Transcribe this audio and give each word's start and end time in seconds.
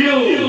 Brasil! 0.00 0.39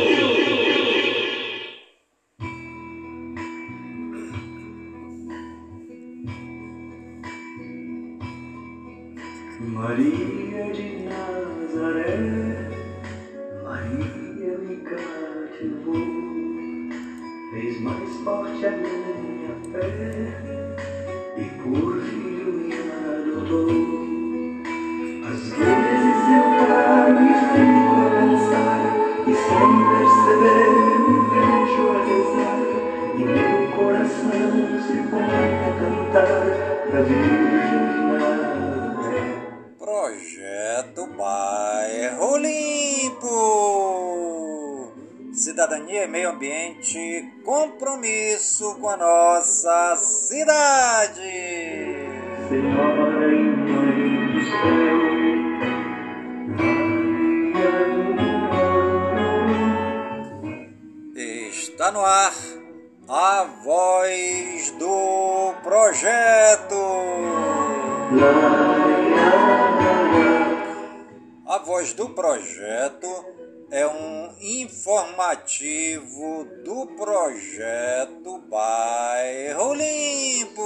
Informativo 75.52 76.48
do 76.64 76.88
projeto 76.96 78.40
Bairro 78.50 79.74
Limpo. 79.74 80.64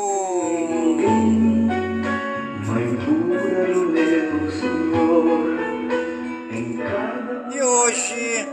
E 7.52 7.62
hoje 7.62 8.48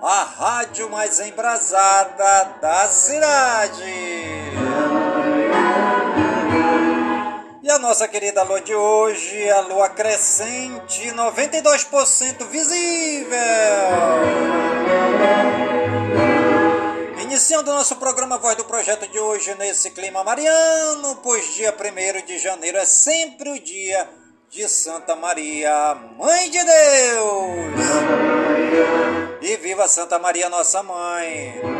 a 0.03 0.23
rádio 0.23 0.87
mais 0.91 1.19
embrasada 1.19 2.59
da 2.61 2.87
cidade. 2.87 4.66
E 7.67 7.69
a 7.69 7.77
nossa 7.77 8.07
querida 8.07 8.43
lua 8.43 8.61
de 8.61 8.73
hoje 8.73 9.49
a 9.49 9.59
lua 9.59 9.89
crescente, 9.89 11.11
92% 11.11 12.45
visível. 12.47 13.37
Iniciando 17.21 17.73
nosso 17.73 17.97
programa 17.97 18.37
Voz 18.37 18.55
do 18.55 18.63
Projeto 18.63 19.05
de 19.11 19.19
hoje 19.19 19.53
nesse 19.55 19.91
clima 19.91 20.23
mariano, 20.23 21.17
pois 21.21 21.55
dia 21.55 21.75
1 21.75 22.25
de 22.25 22.39
janeiro 22.39 22.77
é 22.77 22.85
sempre 22.85 23.49
o 23.49 23.59
dia 23.59 24.09
de 24.49 24.65
Santa 24.69 25.13
Maria, 25.13 25.93
Mãe 26.17 26.49
de 26.49 26.63
Deus. 26.63 27.81
E 29.41 29.57
viva 29.57 29.89
Santa 29.89 30.17
Maria, 30.17 30.47
nossa 30.47 30.81
mãe. 30.81 31.76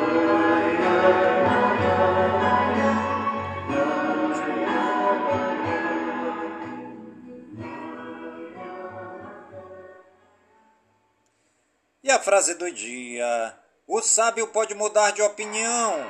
E 12.07 12.09
a 12.09 12.19
frase 12.21 12.53
do 12.53 12.71
dia: 12.71 13.53
O 13.85 14.01
sábio 14.01 14.47
pode 14.47 14.73
mudar 14.73 15.11
de 15.11 15.21
opinião, 15.21 16.05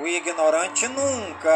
o 0.00 0.06
ignorante 0.06 0.88
nunca. 0.88 1.50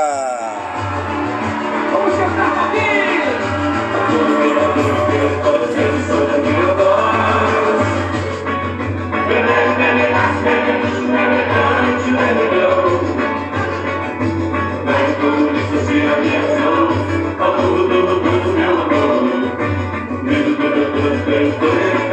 É 22.05 22.08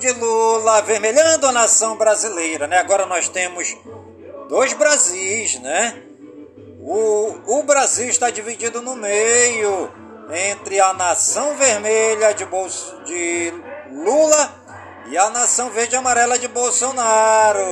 de 0.00 0.10
Lula 0.12 0.78
avermelhando 0.78 1.46
a 1.46 1.52
nação 1.52 1.96
brasileira, 1.96 2.66
né? 2.66 2.78
Agora 2.78 3.04
nós 3.04 3.28
temos 3.28 3.76
dois 4.48 4.72
Brasis, 4.72 5.60
né? 5.60 6.02
O, 6.80 7.58
o 7.58 7.62
Brasil 7.62 8.08
está 8.08 8.30
dividido 8.30 8.80
no 8.80 8.96
meio 8.96 9.92
entre 10.32 10.80
a 10.80 10.94
nação 10.94 11.54
vermelha 11.56 12.32
de, 12.32 12.46
Bolso, 12.46 12.98
de 13.04 13.52
Lula 13.92 14.54
e 15.10 15.18
a 15.18 15.28
nação 15.28 15.70
verde 15.70 15.94
e 15.94 15.98
amarela 15.98 16.38
de 16.38 16.48
Bolsonaro. 16.48 17.66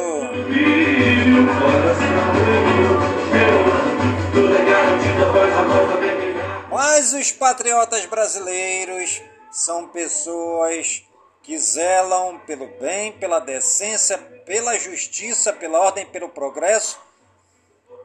Mas 6.71 7.15
os 7.15 7.33
patriotas 7.33 8.05
brasileiros 8.05 9.23
são 9.51 9.89
pessoas 9.89 11.08
que 11.49 11.57
zelam 11.57 12.39
pelo 12.41 12.67
bem, 12.79 13.11
pela 13.11 13.39
decência, 13.39 14.19
pela 14.45 14.79
justiça, 14.79 15.51
pela 15.51 15.81
ordem, 15.81 16.05
pelo 16.05 16.29
progresso. 16.29 17.01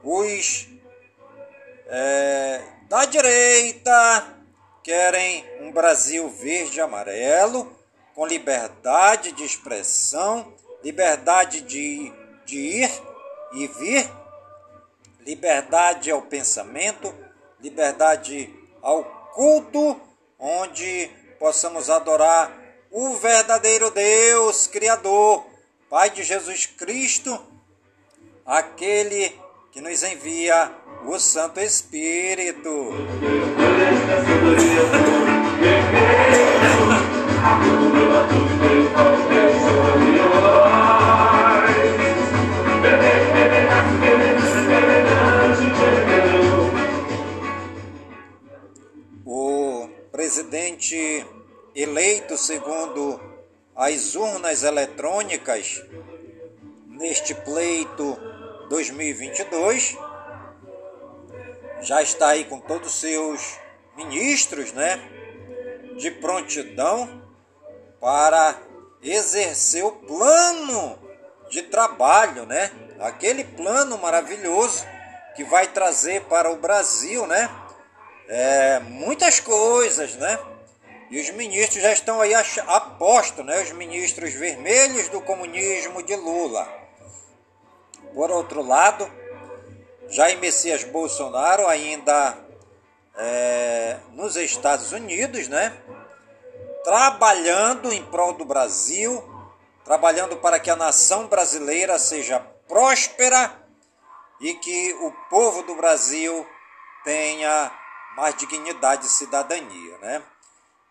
Os 0.01 0.69
é, 1.87 2.61
da 2.87 3.03
direita 3.03 4.33
querem 4.81 5.45
um 5.59 5.73
Brasil 5.73 6.29
verde 6.29 6.77
e 6.77 6.81
amarelo, 6.81 7.69
com 8.15 8.25
liberdade 8.25 9.33
de 9.33 9.43
expressão, 9.43 10.53
liberdade 10.81 11.59
de, 11.63 12.13
de 12.45 12.57
ir 12.57 12.91
e 13.55 13.67
vir, 13.67 14.09
liberdade 15.19 16.09
ao 16.09 16.21
pensamento, 16.21 17.13
liberdade 17.59 18.49
ao 18.81 19.03
culto, 19.33 19.99
onde 20.39 21.11
possamos 21.37 21.89
adorar 21.89 22.62
o 22.93 23.15
verdadeiro 23.15 23.89
Deus, 23.89 24.67
Criador, 24.67 25.43
Pai 25.89 26.11
de 26.11 26.21
Jesus 26.21 26.67
Cristo, 26.67 27.43
aquele 28.45 29.33
que 29.71 29.81
nos 29.81 30.03
envia 30.03 30.71
o 31.07 31.17
Santo 31.19 31.59
Espírito. 31.59 32.69
O 49.25 49.89
presidente 50.11 51.25
eleito 51.75 52.37
segundo 52.37 53.19
as 53.75 54.15
urnas 54.15 54.63
eletrônicas 54.63 55.83
neste 56.87 57.33
pleito 57.33 58.17
2022. 58.69 59.97
Já 61.81 62.01
está 62.01 62.29
aí 62.29 62.45
com 62.45 62.59
todos 62.59 62.93
os 62.93 62.99
seus 62.99 63.57
ministros, 63.95 64.71
né? 64.73 65.01
De 65.97 66.11
prontidão 66.11 67.21
para 67.99 68.55
exercer 69.01 69.83
o 69.83 69.91
plano 69.91 70.97
de 71.49 71.63
trabalho, 71.63 72.45
né? 72.45 72.71
Aquele 72.99 73.43
plano 73.43 73.97
maravilhoso 73.97 74.85
que 75.35 75.43
vai 75.43 75.67
trazer 75.67 76.21
para 76.25 76.51
o 76.51 76.57
Brasil, 76.57 77.25
né? 77.27 77.49
É, 78.27 78.79
muitas 78.79 79.39
coisas, 79.39 80.15
né? 80.15 80.39
E 81.09 81.19
os 81.19 81.29
ministros 81.31 81.81
já 81.81 81.91
estão 81.91 82.21
aí 82.21 82.33
a 82.33 82.79
posto, 82.79 83.43
né? 83.43 83.61
Os 83.61 83.71
ministros 83.71 84.33
vermelhos 84.33 85.09
do 85.09 85.21
comunismo 85.21 86.01
de 86.01 86.15
Lula. 86.15 86.67
Por 88.13 88.31
outro 88.31 88.61
lado, 88.61 89.09
Jair 90.09 90.37
Messias 90.39 90.83
Bolsonaro 90.83 91.67
ainda 91.67 92.37
é, 93.15 93.97
nos 94.11 94.35
Estados 94.35 94.91
Unidos, 94.91 95.47
né? 95.47 95.75
Trabalhando 96.83 97.91
em 97.91 98.03
prol 98.05 98.33
do 98.33 98.45
Brasil, 98.45 99.23
trabalhando 99.83 100.37
para 100.37 100.59
que 100.59 100.69
a 100.69 100.75
nação 100.75 101.27
brasileira 101.27 101.97
seja 101.97 102.39
próspera 102.67 103.63
e 104.39 104.53
que 104.55 104.93
o 105.01 105.11
povo 105.29 105.63
do 105.63 105.75
Brasil 105.75 106.45
tenha 107.03 107.71
mais 108.15 108.35
dignidade 108.35 109.05
e 109.05 109.09
cidadania, 109.09 109.97
né? 109.99 110.23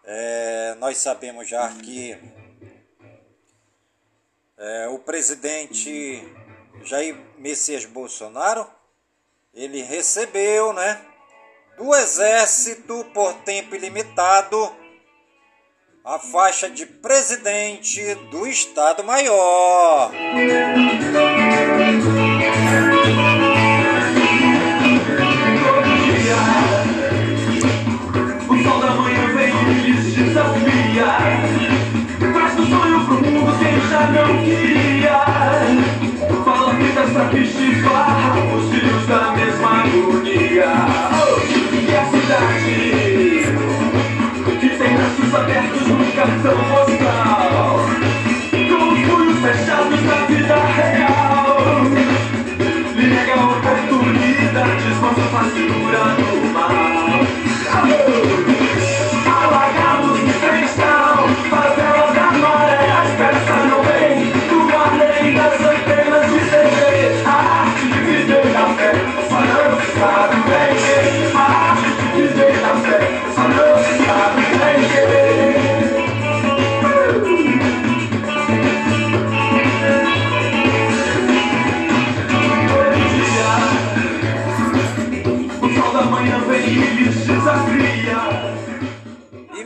É, 0.05 0.75
nós 0.81 0.99
sabemos 0.99 1.49
já 1.49 1.69
que 1.69 2.19
é, 4.59 4.89
o 4.89 4.99
presidente 4.99 6.23
Jair 6.85 7.17
Messias 7.39 7.85
Bolsonaro 7.85 8.67
ele 9.55 9.83
recebeu, 9.83 10.73
né, 10.73 11.01
do 11.77 11.95
exército 11.95 13.05
por 13.15 13.33
tempo 13.45 13.77
ilimitado 13.77 14.75
a 16.05 16.19
faixa 16.19 16.69
de 16.69 16.85
presidente 16.85 18.15
do 18.31 18.47
Estado 18.47 19.05
Maior. 19.05 20.11
Não 34.33 34.45
queria 34.45 35.19
Fala 36.45 36.75
fitas 36.75 37.11
pra 37.11 37.29
que 37.29 37.45
chifar 37.45 38.37
Os 38.55 38.71
filhos 38.71 39.07
da 39.07 39.33
mesma 39.33 39.83
agonia. 39.83 40.73
E 41.73 41.95
a 41.95 42.05
cidade 42.07 42.75
Que 44.61 44.69
tem 44.69 44.97
braços 44.97 45.35
abertos 45.35 45.87
no 45.89 46.13
cartão 46.13 46.59
postal 46.71 47.02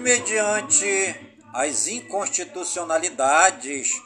mediante 0.07 1.19
as 1.53 1.89
inconstitucionalidades 1.89 4.01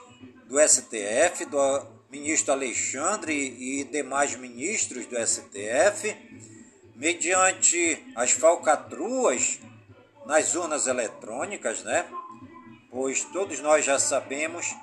do 0.46 0.58
STF, 0.58 1.44
do 1.44 1.86
ministro 2.10 2.54
Alexandre 2.54 3.34
e 3.34 3.84
demais 3.84 4.34
ministros 4.34 5.04
do 5.04 5.14
STF, 5.14 6.16
mediante 6.96 8.02
as 8.16 8.30
falcatruas 8.30 9.58
nas 10.24 10.54
urnas 10.54 10.86
eletrônicas, 10.86 11.84
né? 11.84 12.06
Pois 12.90 13.22
todos 13.24 13.60
nós 13.60 13.84
já 13.84 13.98
sabemos 13.98 14.74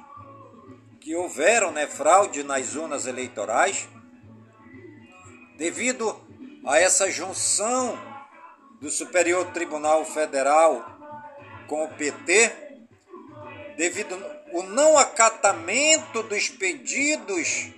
que 1.00 1.16
houveram 1.16 1.72
né, 1.72 1.88
fraude 1.88 2.44
nas 2.44 2.76
urnas 2.76 3.08
eleitorais 3.08 3.90
devido 5.58 6.16
a 6.64 6.78
essa 6.78 7.10
junção 7.10 7.98
do 8.80 8.92
Superior 8.92 9.48
Tribunal 9.48 10.06
Federal 10.06 10.97
com 11.68 11.84
o 11.84 11.90
PT, 11.90 12.52
devido 13.76 14.16
ao 14.54 14.64
não 14.64 14.98
acatamento 14.98 16.24
dos 16.24 16.50
pedidos 16.50 17.72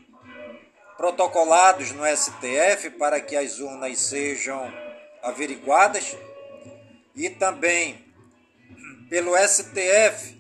protocolados 0.96 1.92
no 1.92 2.04
STF 2.06 2.92
para 2.98 3.20
que 3.22 3.36
as 3.36 3.60
urnas 3.60 4.00
sejam 4.00 4.72
averiguadas 5.24 6.16
e 7.16 7.30
também 7.30 8.06
pelo 9.10 9.36
STF 9.38 10.38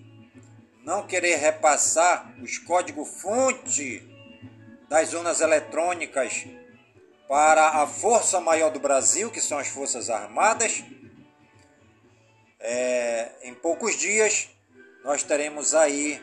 não 0.84 1.06
querer 1.06 1.38
repassar 1.38 2.34
os 2.42 2.58
códigos-fonte 2.58 4.08
das 4.88 5.14
urnas 5.14 5.42
eletrônicas 5.42 6.46
para 7.28 7.82
a 7.82 7.88
Força 7.88 8.40
Maior 8.40 8.72
do 8.72 8.80
Brasil, 8.80 9.30
que 9.30 9.40
são 9.40 9.60
as 9.60 9.68
Forças 9.68 10.10
Armadas. 10.10 10.84
É, 12.60 13.32
em 13.44 13.54
poucos 13.54 13.96
dias 13.96 14.50
nós 15.04 15.24
teremos 15.24 15.74
aí 15.74 16.22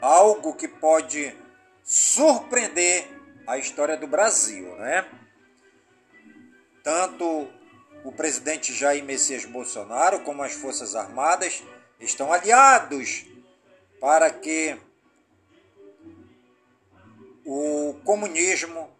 algo 0.00 0.54
que 0.54 0.68
pode 0.68 1.36
surpreender 1.82 3.06
a 3.46 3.58
história 3.58 3.96
do 3.96 4.06
Brasil, 4.06 4.74
né? 4.76 5.04
Tanto 6.82 7.48
o 8.04 8.12
presidente 8.12 8.72
Jair 8.72 9.02
Messias 9.04 9.44
Bolsonaro 9.44 10.20
como 10.20 10.42
as 10.42 10.52
Forças 10.52 10.94
Armadas 10.94 11.62
estão 11.98 12.32
aliados 12.32 13.26
para 14.00 14.30
que 14.30 14.78
o 17.44 17.94
comunismo 18.04 18.90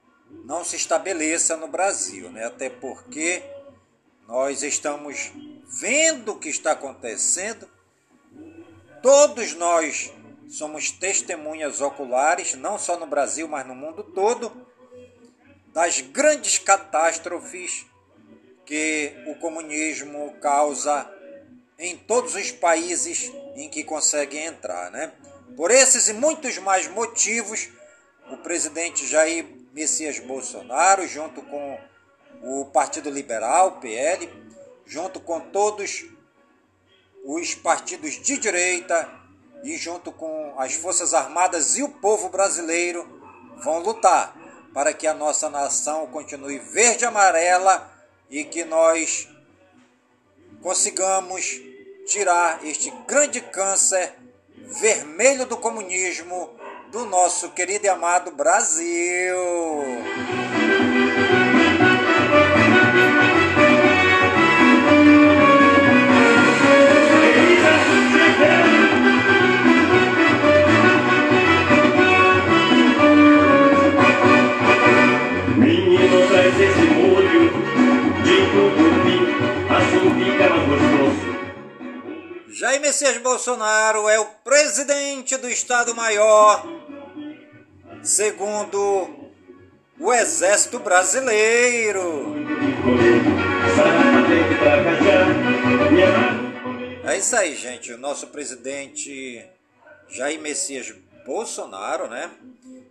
não 0.45 0.65
se 0.65 0.77
estabeleça 0.77 1.57
no 1.57 1.69
Brasil, 1.69 2.31
né? 2.31 2.47
até 2.47 2.71
porque 2.71 3.43
nós 4.27 4.63
estamos 4.63 5.33
vendo 5.69 6.33
o 6.33 6.39
que 6.39 6.49
está 6.49 6.73
acontecendo, 6.73 7.69
todos 9.03 9.55
nós 9.55 10.13
somos 10.49 10.91
testemunhas 10.91 11.81
oculares, 11.81 12.55
não 12.55 12.79
só 12.79 12.99
no 12.99 13.07
Brasil, 13.07 13.49
mas 13.49 13.67
no 13.67 13.75
mundo 13.75 14.03
todo, 14.03 14.67
das 15.73 16.01
grandes 16.01 16.59
catástrofes 16.59 17.87
que 18.65 19.15
o 19.27 19.35
comunismo 19.37 20.35
causa 20.41 21.11
em 21.79 21.97
todos 21.97 22.35
os 22.35 22.51
países 22.51 23.31
em 23.55 23.69
que 23.69 23.85
consegue 23.85 24.39
entrar. 24.39 24.91
Né? 24.91 25.13
Por 25.57 25.71
esses 25.71 26.09
e 26.09 26.13
muitos 26.13 26.59
mais 26.59 26.89
motivos, 26.89 27.69
o 28.31 28.37
presidente 28.39 29.07
Jair 29.07 29.47
Messias 29.73 30.19
Bolsonaro, 30.19 31.07
junto 31.07 31.43
com 31.43 31.79
o 32.43 32.65
Partido 32.67 33.11
Liberal, 33.11 33.79
PL, 33.79 34.46
junto 34.87 35.21
com 35.21 35.41
todos 35.41 36.07
os 37.25 37.55
partidos 37.55 38.15
de 38.15 38.39
direita 38.39 39.11
e 39.65 39.77
junto 39.77 40.13
com 40.13 40.55
as 40.59 40.75
Forças 40.75 41.13
Armadas 41.13 41.77
e 41.77 41.83
o 41.83 41.89
povo 41.89 42.29
brasileiro, 42.29 43.21
vão 43.65 43.81
lutar 43.81 44.37
para 44.73 44.93
que 44.93 45.07
a 45.07 45.15
nossa 45.15 45.51
nação 45.51 46.07
continue 46.07 46.59
verde 46.59 47.05
e 47.05 47.07
amarela 47.07 47.91
e 48.31 48.45
que 48.45 48.65
nós 48.65 49.29
consigamos 50.63 51.61
tirar 52.07 52.65
este 52.65 52.91
grande 53.07 53.41
câncer 53.41 54.15
vermelho 54.57 55.47
do 55.47 55.57
comunismo 55.57 56.55
do 56.91 57.05
nosso 57.05 57.51
querido 57.51 57.87
e 57.87 57.89
amado 57.89 58.31
Brasil. 58.31 59.37
Messias 82.81 83.17
Bolsonaro 83.19 84.09
é 84.09 84.19
o 84.19 84.27
presidente 84.27 85.37
do 85.37 85.49
Estado-Maior, 85.49 86.67
segundo 88.03 89.31
o 89.99 90.13
Exército 90.13 90.81
Brasileiro. 90.81 92.35
É 97.05 97.17
isso 97.17 97.37
aí, 97.37 97.55
gente. 97.55 97.93
O 97.93 97.99
nosso 97.99 98.27
presidente 98.27 99.49
Jair 100.09 100.41
Messias 100.41 100.93
Bolsonaro, 101.25 102.09
né? 102.09 102.31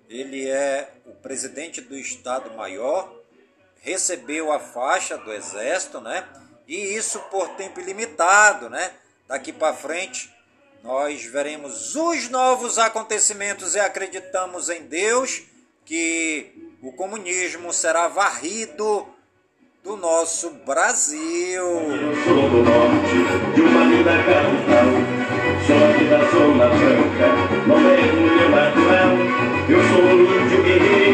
Ele 0.09 0.49
é 0.49 0.89
o 1.05 1.11
presidente 1.11 1.81
do 1.81 1.97
Estado-Maior, 1.97 3.13
recebeu 3.81 4.53
a 4.53 4.59
faixa 4.59 5.17
do 5.17 5.33
Exército, 5.33 5.99
né? 5.99 6.23
E 6.65 6.95
isso 6.95 7.19
por 7.29 7.49
tempo 7.49 7.81
ilimitado, 7.81 8.69
né? 8.69 8.91
Daqui 9.27 9.51
para 9.51 9.73
frente 9.73 10.29
nós 10.83 11.23
veremos 11.25 11.95
os 11.95 12.29
novos 12.29 12.77
acontecimentos 12.77 13.73
e 13.73 13.79
acreditamos 13.79 14.69
em 14.69 14.83
Deus 14.83 15.43
que 15.83 16.71
o 16.81 16.91
comunismo 16.91 17.73
será 17.73 18.07
varrido 18.07 19.07
do 19.83 19.97
nosso 19.97 20.51
Brasil. 20.65 21.63
Eu 21.63 22.23
sou 22.23 22.49
do 22.49 22.63
norte, 22.63 23.15
de 23.55 23.61
uma 23.61 23.85
capital, 24.25 24.89
sou 25.65 25.77
aqui 25.89 26.05
da 26.05 26.19
Zona 26.29 26.69
natural. 28.49 29.11
Eu 29.67 29.81
sou 29.89 30.03
um 30.03 30.21
índio 30.21 30.63
guerreiro, 30.63 31.04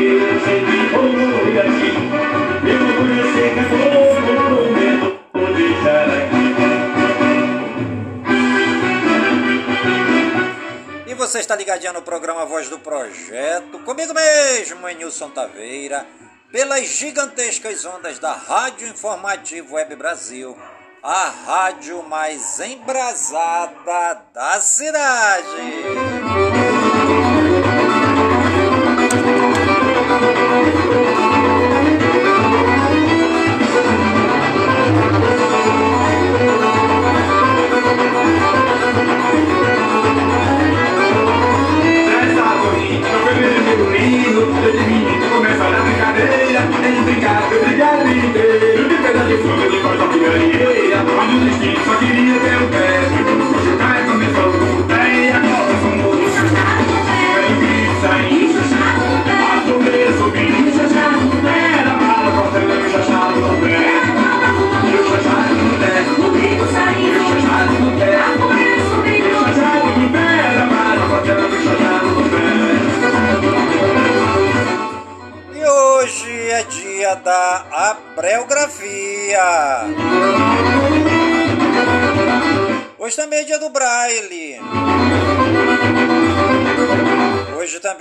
você 11.32 11.40
está 11.40 11.56
ligadinho 11.56 11.94
no 11.94 12.02
programa 12.02 12.46
Voz 12.46 12.68
do 12.68 12.78
Projeto, 12.78 13.80
comigo 13.86 14.14
mesmo, 14.14 14.86
Nilson 14.90 15.30
Taveira 15.30 16.06
pelas 16.52 16.86
gigantescas 16.90 17.86
ondas 17.86 18.20
da 18.20 18.34
Rádio 18.34 18.90
Informativo 18.90 19.76
Web 19.76 19.96
Brasil, 19.96 20.58
a 21.02 21.30
rádio 21.30 22.04
mais 22.04 22.60
embrasada 22.60 24.22
da 24.34 24.60
cidade. 24.60 25.48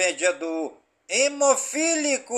Hoje 0.00 0.06
também 0.06 0.08
é 0.08 0.12
dia 0.12 0.32
do 0.32 0.72
hemofílico. 1.10 2.34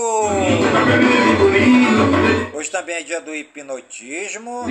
Hoje 2.82 2.90
também 2.90 2.96
é 2.96 3.02
dia 3.02 3.20
do 3.20 3.32
hipnotismo. 3.32 4.64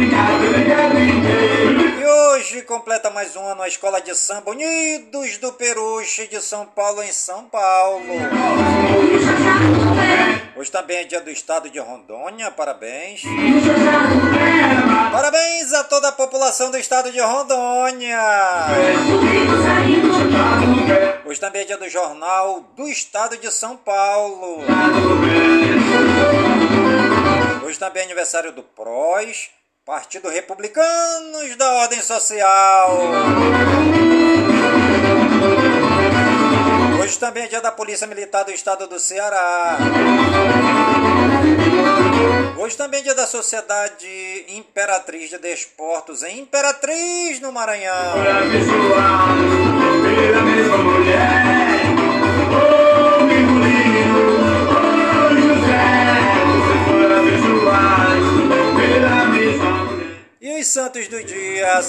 E 1.97 2.05
hoje 2.05 2.61
completa 2.63 3.09
mais 3.09 3.37
um 3.37 3.47
ano 3.47 3.61
a 3.61 3.69
Escola 3.69 4.01
de 4.01 4.13
Samba 4.15 4.51
Unidos 4.51 5.37
do 5.37 5.53
Peruche 5.53 6.27
de 6.27 6.41
São 6.41 6.65
Paulo, 6.65 7.01
em 7.03 7.11
São 7.13 7.45
Paulo. 7.45 8.03
Hoje 10.57 10.69
também 10.71 10.97
é 10.97 11.03
dia 11.05 11.21
do 11.21 11.29
estado 11.29 11.69
de 11.69 11.79
Rondônia, 11.79 12.51
parabéns. 12.51 13.21
Parabéns 15.11 15.71
a 15.71 15.85
toda 15.85 16.09
a 16.09 16.11
população 16.11 16.69
do 16.69 16.77
estado 16.77 17.13
de 17.13 17.21
Rondônia. 17.21 18.19
Hoje 21.23 21.39
também 21.39 21.61
é 21.61 21.65
dia 21.65 21.77
do 21.77 21.87
Jornal 21.87 22.65
do 22.75 22.89
Estado 22.89 23.37
de 23.37 23.49
São 23.49 23.77
Paulo. 23.77 24.65
Hoje 27.63 27.77
também 27.77 28.01
é 28.01 28.05
aniversário 28.05 28.51
do 28.51 28.63
PROS, 28.63 29.49
Partido 29.85 30.29
Republicanos 30.29 31.55
da 31.57 31.71
Ordem 31.73 32.01
Social. 32.01 32.97
Hoje 37.01 37.19
também 37.19 37.43
é 37.43 37.47
dia 37.47 37.61
da 37.61 37.71
Polícia 37.71 38.07
Militar 38.07 38.43
do 38.43 38.51
Estado 38.51 38.87
do 38.87 38.99
Ceará. 38.99 39.77
Hoje 42.57 42.75
também 42.77 42.99
é 43.01 43.03
dia 43.03 43.15
da 43.15 43.27
Sociedade 43.27 44.07
Imperatriz 44.49 45.29
de 45.29 45.37
Desportos 45.37 46.23
em 46.23 46.39
Imperatriz, 46.39 47.39
no 47.39 47.51
Maranhão. 47.51 48.15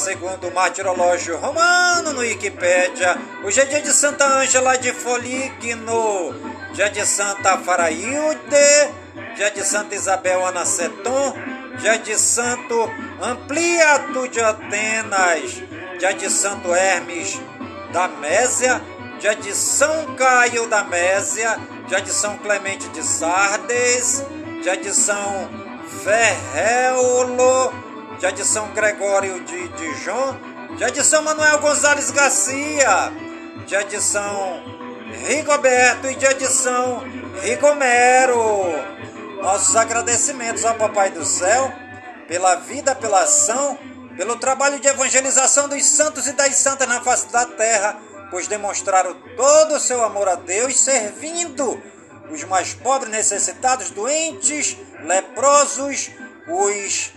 Segundo 0.02 0.48
o 0.48 0.52
martirológio 0.52 1.36
romano 1.36 2.12
no 2.12 2.20
Wikipédia, 2.22 3.16
hoje 3.44 3.60
é 3.60 3.64
dia 3.64 3.80
de 3.80 3.92
Santa 3.92 4.26
Ângela 4.26 4.76
de 4.76 4.92
Foligno, 4.92 6.34
dia 6.74 6.90
de 6.90 7.06
Santa 7.06 7.56
Farailde, 7.58 8.36
dia 9.36 9.48
de 9.52 9.62
Santa 9.62 9.94
Isabel 9.94 10.44
Anaceton, 10.44 11.36
dia 11.78 11.98
de 11.98 12.18
Santo 12.18 12.90
Ampliato 13.22 14.26
de 14.26 14.40
Atenas, 14.40 15.62
dia 16.00 16.12
de 16.12 16.28
Santo 16.28 16.74
Hermes 16.74 17.40
da 17.92 18.08
Mésia, 18.08 18.82
dia 19.20 19.36
de 19.36 19.54
São 19.54 20.16
Caio 20.16 20.66
da 20.66 20.82
Mésia, 20.82 21.56
dia 21.86 22.00
de 22.00 22.10
São 22.10 22.36
Clemente 22.38 22.88
de 22.88 23.04
Sardes, 23.04 24.24
dia 24.64 24.76
de 24.76 24.92
São 24.92 25.48
Ferreulo, 26.02 27.91
dia 28.22 28.30
de 28.30 28.44
São 28.44 28.68
Gregório 28.68 29.40
de 29.40 29.66
Dijon, 29.70 30.36
dia 30.76 30.92
de 30.92 31.02
São 31.02 31.24
Manuel 31.24 31.58
Gonzalez 31.58 32.12
Garcia, 32.12 33.12
dia 33.66 33.82
de 33.82 34.00
São 34.00 34.62
Rigoberto 35.26 36.06
e 36.06 36.14
dia 36.14 36.32
de 36.32 36.46
São 36.46 37.02
Rigomero. 37.42 38.38
Nossos 39.42 39.74
agradecimentos 39.74 40.64
ao 40.64 40.76
Papai 40.76 41.10
do 41.10 41.24
Céu 41.24 41.72
pela 42.28 42.54
vida, 42.54 42.94
pela 42.94 43.22
ação, 43.22 43.76
pelo 44.16 44.36
trabalho 44.36 44.78
de 44.78 44.86
evangelização 44.86 45.68
dos 45.68 45.84
santos 45.84 46.28
e 46.28 46.32
das 46.32 46.54
santas 46.54 46.86
na 46.86 47.00
face 47.00 47.26
da 47.26 47.44
terra, 47.44 47.98
pois 48.30 48.46
demonstraram 48.46 49.16
todo 49.36 49.74
o 49.74 49.80
seu 49.80 50.00
amor 50.04 50.28
a 50.28 50.36
Deus, 50.36 50.78
servindo 50.78 51.82
os 52.30 52.44
mais 52.44 52.72
pobres, 52.72 53.10
necessitados, 53.10 53.90
doentes, 53.90 54.76
leprosos, 55.00 56.08
os 56.46 57.12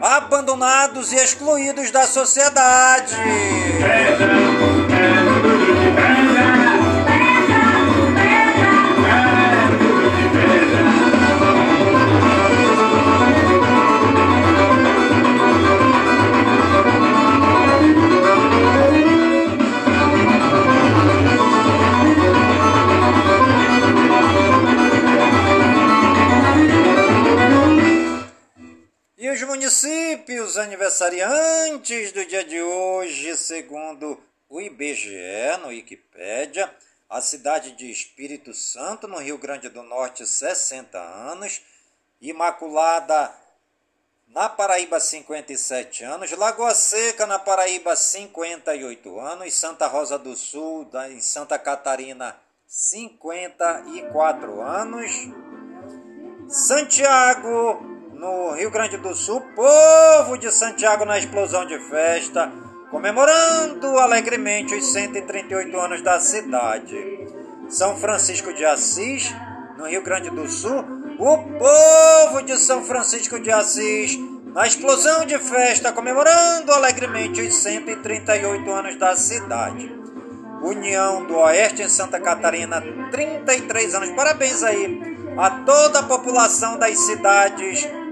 abandonados 0.00 1.12
e 1.12 1.16
excluídos 1.16 1.90
da 1.90 2.06
sociedade. 2.06 3.14
Municípios 30.30 30.56
aniversariantes 30.56 32.12
do 32.12 32.24
dia 32.24 32.44
de 32.44 32.62
hoje, 32.62 33.36
segundo 33.36 34.16
o 34.48 34.60
IBGE, 34.60 35.56
no 35.60 35.68
Wikipédia, 35.68 36.72
a 37.08 37.20
cidade 37.20 37.72
de 37.72 37.90
Espírito 37.90 38.54
Santo, 38.54 39.08
no 39.08 39.18
Rio 39.18 39.36
Grande 39.38 39.68
do 39.68 39.82
Norte, 39.82 40.24
60 40.24 40.96
anos, 40.96 41.60
Imaculada, 42.20 43.34
na 44.28 44.48
Paraíba, 44.48 45.00
57 45.00 46.04
anos, 46.04 46.30
Lagoa 46.30 46.76
Seca, 46.76 47.26
na 47.26 47.40
Paraíba, 47.40 47.96
58 47.96 49.18
anos, 49.18 49.52
Santa 49.54 49.88
Rosa 49.88 50.16
do 50.16 50.36
Sul, 50.36 50.88
em 51.10 51.20
Santa 51.20 51.58
Catarina, 51.58 52.36
54 52.68 54.62
anos, 54.62 55.10
Santiago, 56.46 57.89
no 58.20 58.52
Rio 58.52 58.70
Grande 58.70 58.98
do 58.98 59.14
Sul, 59.14 59.40
povo 59.56 60.36
de 60.36 60.52
Santiago 60.52 61.06
na 61.06 61.18
explosão 61.18 61.64
de 61.64 61.78
festa, 61.78 62.52
comemorando 62.90 63.98
alegremente 63.98 64.74
os 64.74 64.92
138 64.92 65.80
anos 65.80 66.02
da 66.02 66.20
cidade. 66.20 67.26
São 67.70 67.96
Francisco 67.96 68.52
de 68.52 68.62
Assis, 68.62 69.34
no 69.78 69.86
Rio 69.86 70.02
Grande 70.02 70.28
do 70.28 70.46
Sul, 70.46 70.84
o 71.18 71.38
povo 71.38 72.42
de 72.42 72.58
São 72.58 72.84
Francisco 72.84 73.40
de 73.40 73.50
Assis, 73.50 74.18
na 74.52 74.66
explosão 74.66 75.24
de 75.24 75.38
festa, 75.38 75.90
comemorando 75.90 76.72
alegremente 76.72 77.40
os 77.40 77.54
138 77.54 78.70
anos 78.70 78.96
da 78.96 79.16
cidade. 79.16 79.98
União 80.62 81.24
do 81.24 81.38
Oeste 81.38 81.80
em 81.80 81.88
Santa 81.88 82.20
Catarina, 82.20 82.82
33 83.10 83.94
anos. 83.94 84.10
Parabéns 84.10 84.62
aí 84.62 85.16
a 85.38 85.50
toda 85.64 86.00
a 86.00 86.02
população 86.02 86.76
das 86.76 86.98
cidades 86.98 87.88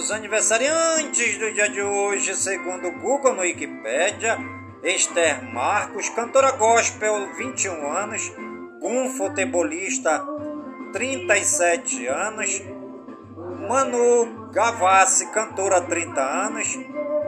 famosos 0.00 0.10
aniversariantes 0.10 1.36
do 1.38 1.52
dia 1.52 1.68
de 1.68 1.82
hoje, 1.82 2.34
segundo 2.34 2.88
o 2.88 2.98
Google 3.00 3.34
no 3.34 3.42
Wikipedia, 3.42 4.38
Esther 4.82 5.44
Marcos, 5.52 6.08
cantora 6.08 6.52
gospel, 6.52 7.34
21 7.34 7.92
anos, 7.92 8.32
Gum, 8.80 9.10
futebolista, 9.10 10.24
37 10.92 12.06
anos, 12.06 12.62
Manu 13.68 14.50
Gavassi, 14.50 15.26
cantora, 15.32 15.82
30 15.82 16.20
anos, 16.20 16.78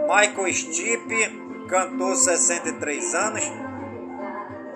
Michael 0.09 0.55
Stipe, 0.55 1.67
cantor, 1.69 2.17
63 2.17 3.15
anos, 3.15 3.53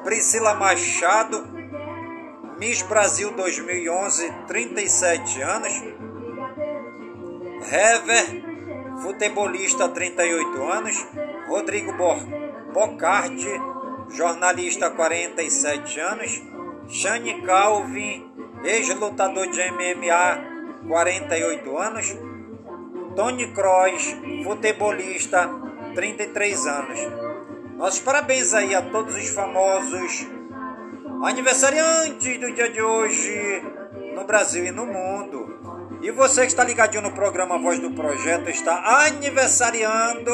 Priscila 0.04 0.54
Machado, 0.54 1.46
Miss 2.59 2.82
Brasil 2.82 3.32
2011, 3.32 4.32
37 4.46 5.42
anos, 5.42 5.72
Hever, 7.62 8.42
futebolista, 9.03 9.88
38 9.88 10.62
anos, 10.64 11.07
Rodrigo 11.49 11.92
Bocardi, 12.73 13.61
jornalista, 14.11 14.90
47 14.90 16.01
anos, 16.01 16.42
Shane 16.88 17.42
Calvin, 17.42 18.31
ex-lutador 18.64 19.49
de 19.49 19.71
MMA, 19.71 20.88
48 20.88 21.79
anos, 21.79 22.16
Tony 23.14 23.53
Kroos, 23.53 24.16
futebolista, 24.45 25.51
33 25.95 26.66
anos. 26.66 27.01
Nossos 27.77 28.01
parabéns 28.01 28.55
aí 28.55 28.75
a 28.75 28.83
todos 28.83 29.14
os 29.14 29.29
famosos 29.31 30.27
aniversariantes 31.23 32.38
do 32.38 32.53
dia 32.53 32.71
de 32.71 32.81
hoje 32.81 33.62
no 34.14 34.25
Brasil 34.25 34.64
e 34.64 34.71
no 34.71 34.87
mundo. 34.87 35.45
E 36.02 36.11
você 36.11 36.42
que 36.42 36.48
está 36.48 36.62
ligadinho 36.62 37.02
no 37.02 37.12
programa 37.12 37.59
Voz 37.59 37.78
do 37.78 37.90
Projeto 37.90 38.50
está 38.50 39.06
aniversariando. 39.06 40.32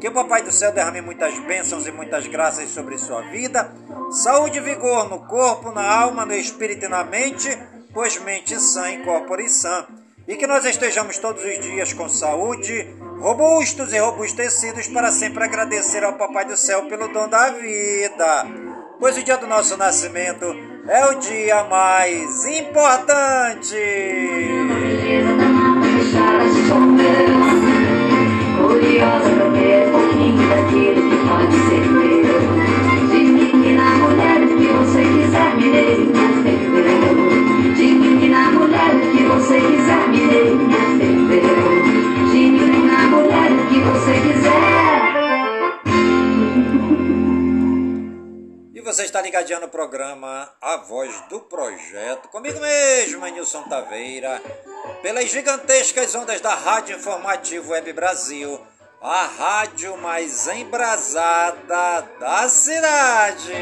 Que 0.00 0.08
o 0.08 0.12
Papai 0.12 0.42
do 0.42 0.50
Céu 0.50 0.72
derrame 0.72 1.00
muitas 1.00 1.38
bênçãos 1.40 1.86
e 1.86 1.92
muitas 1.92 2.26
graças 2.26 2.70
sobre 2.70 2.98
sua 2.98 3.22
vida. 3.30 3.70
Saúde 4.10 4.58
e 4.58 4.60
vigor 4.60 5.08
no 5.08 5.20
corpo, 5.26 5.70
na 5.70 5.84
alma, 5.84 6.26
no 6.26 6.34
espírito 6.34 6.86
e 6.86 6.88
na 6.88 7.04
mente, 7.04 7.56
pois 7.94 8.18
mente 8.20 8.58
sã 8.58 8.90
e 8.90 9.04
corpo 9.04 9.38
e 9.40 9.48
sã. 9.48 9.86
E 10.26 10.36
que 10.36 10.46
nós 10.46 10.64
estejamos 10.64 11.18
todos 11.18 11.44
os 11.44 11.60
dias 11.60 11.92
com 11.92 12.08
saúde, 12.08 12.88
robustos 13.20 13.92
e 13.92 13.98
robustecidos 13.98 14.88
para 14.88 15.12
sempre 15.12 15.44
agradecer 15.44 16.02
ao 16.02 16.14
Papai 16.14 16.46
do 16.46 16.56
Céu 16.56 16.86
pelo 16.86 17.08
dom 17.08 17.28
da 17.28 17.50
vida. 17.50 18.46
Pois 18.98 19.16
o 19.16 19.22
dia 19.22 19.36
do 19.36 19.46
nosso 19.46 19.76
nascimento 19.76 20.46
é 20.88 21.06
o 21.06 21.14
dia 21.16 21.64
mais 21.64 22.46
importante. 22.46 23.76
Você 48.92 49.04
está 49.04 49.22
ligadinho 49.22 49.58
no 49.58 49.68
programa 49.68 50.52
A 50.60 50.76
Voz 50.76 51.18
do 51.30 51.40
Projeto, 51.40 52.28
comigo 52.28 52.60
mesmo, 52.60 53.26
Nilson 53.26 53.62
Taveira 53.62 54.38
pelas 55.00 55.30
gigantescas 55.30 56.14
ondas 56.14 56.42
da 56.42 56.54
Rádio 56.54 56.96
Informativo 56.96 57.72
Web 57.72 57.90
Brasil, 57.94 58.60
a 59.02 59.26
rádio 59.26 59.96
mais 59.98 60.46
embrasada 60.46 62.08
da 62.20 62.48
cidade. 62.48 63.52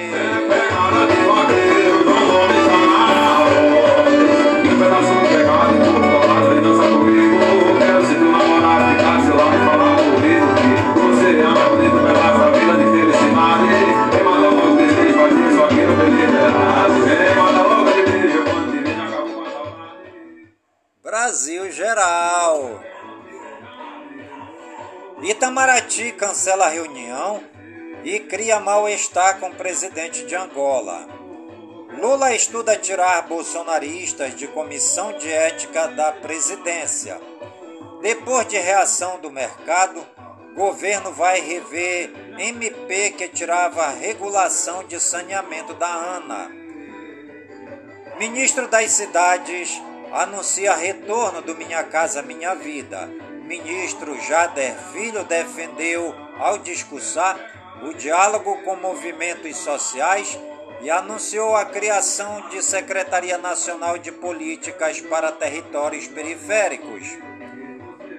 Brasil 21.03 21.73
geral. 21.73 22.90
Itamaraty 25.23 26.13
cancela 26.13 26.69
reunião 26.69 27.43
e 28.03 28.19
cria 28.21 28.59
mal-estar 28.59 29.39
com 29.39 29.53
presidente 29.53 30.25
de 30.25 30.35
Angola. 30.35 31.07
Lula 31.99 32.35
estuda 32.35 32.75
tirar 32.75 33.29
bolsonaristas 33.29 34.35
de 34.35 34.47
comissão 34.49 35.13
de 35.19 35.31
ética 35.31 35.89
da 35.89 36.11
presidência. 36.13 37.21
Depois 38.01 38.49
de 38.49 38.57
reação 38.57 39.21
do 39.21 39.31
mercado, 39.31 40.03
governo 40.55 41.13
vai 41.13 41.39
rever 41.41 42.11
MP 42.39 43.11
que 43.11 43.29
tirava 43.29 43.91
regulação 43.91 44.85
de 44.85 44.99
saneamento 44.99 45.75
da 45.75 45.87
ANA. 45.87 46.51
Ministro 48.19 48.69
das 48.69 48.91
Cidades 48.93 49.83
anuncia 50.13 50.75
retorno 50.75 51.43
do 51.43 51.55
Minha 51.55 51.85
Casa 51.85 52.23
Minha 52.23 52.55
Vida. 52.55 53.30
Ministro 53.51 54.17
Jader 54.21 54.77
Filho 54.93 55.25
defendeu, 55.25 56.15
ao 56.39 56.59
discursar, 56.59 57.37
o 57.83 57.93
diálogo 57.93 58.63
com 58.63 58.77
movimentos 58.77 59.57
sociais 59.57 60.39
e 60.81 60.89
anunciou 60.89 61.57
a 61.57 61.65
criação 61.65 62.49
de 62.49 62.63
Secretaria 62.63 63.39
Nacional 63.39 63.99
de 63.99 64.13
Políticas 64.13 65.01
para 65.01 65.33
Territórios 65.33 66.07
Periféricos. 66.07 67.09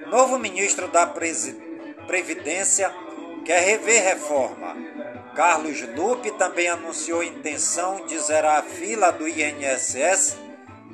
Novo 0.08 0.38
ministro 0.38 0.86
da 0.88 1.06
Previdência 1.06 2.94
quer 3.42 3.60
rever 3.64 4.02
reforma. 4.02 4.76
Carlos 5.34 5.80
Lupe 5.96 6.30
também 6.32 6.68
anunciou 6.68 7.22
intenção 7.22 8.04
de 8.04 8.18
zerar 8.18 8.58
a 8.58 8.62
fila 8.62 9.10
do 9.10 9.26
INSS, 9.26 10.36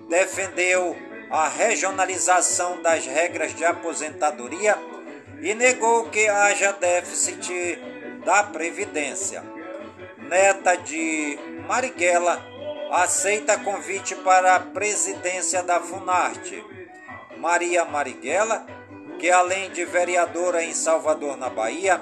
defendeu 0.08 1.07
a 1.30 1.48
regionalização 1.48 2.80
das 2.82 3.04
regras 3.04 3.54
de 3.54 3.64
aposentadoria 3.64 4.76
e 5.40 5.54
negou 5.54 6.08
que 6.08 6.26
haja 6.26 6.72
déficit 6.72 7.78
da 8.24 8.42
Previdência. 8.42 9.42
Neta 10.16 10.76
de 10.76 11.38
Marighella 11.66 12.42
aceita 12.90 13.58
convite 13.58 14.14
para 14.16 14.56
a 14.56 14.60
presidência 14.60 15.62
da 15.62 15.80
Funarte. 15.80 16.64
Maria 17.36 17.84
Marighella, 17.84 18.66
que 19.18 19.30
além 19.30 19.70
de 19.70 19.84
vereadora 19.84 20.62
em 20.62 20.72
Salvador, 20.72 21.36
na 21.36 21.48
Bahia, 21.48 22.00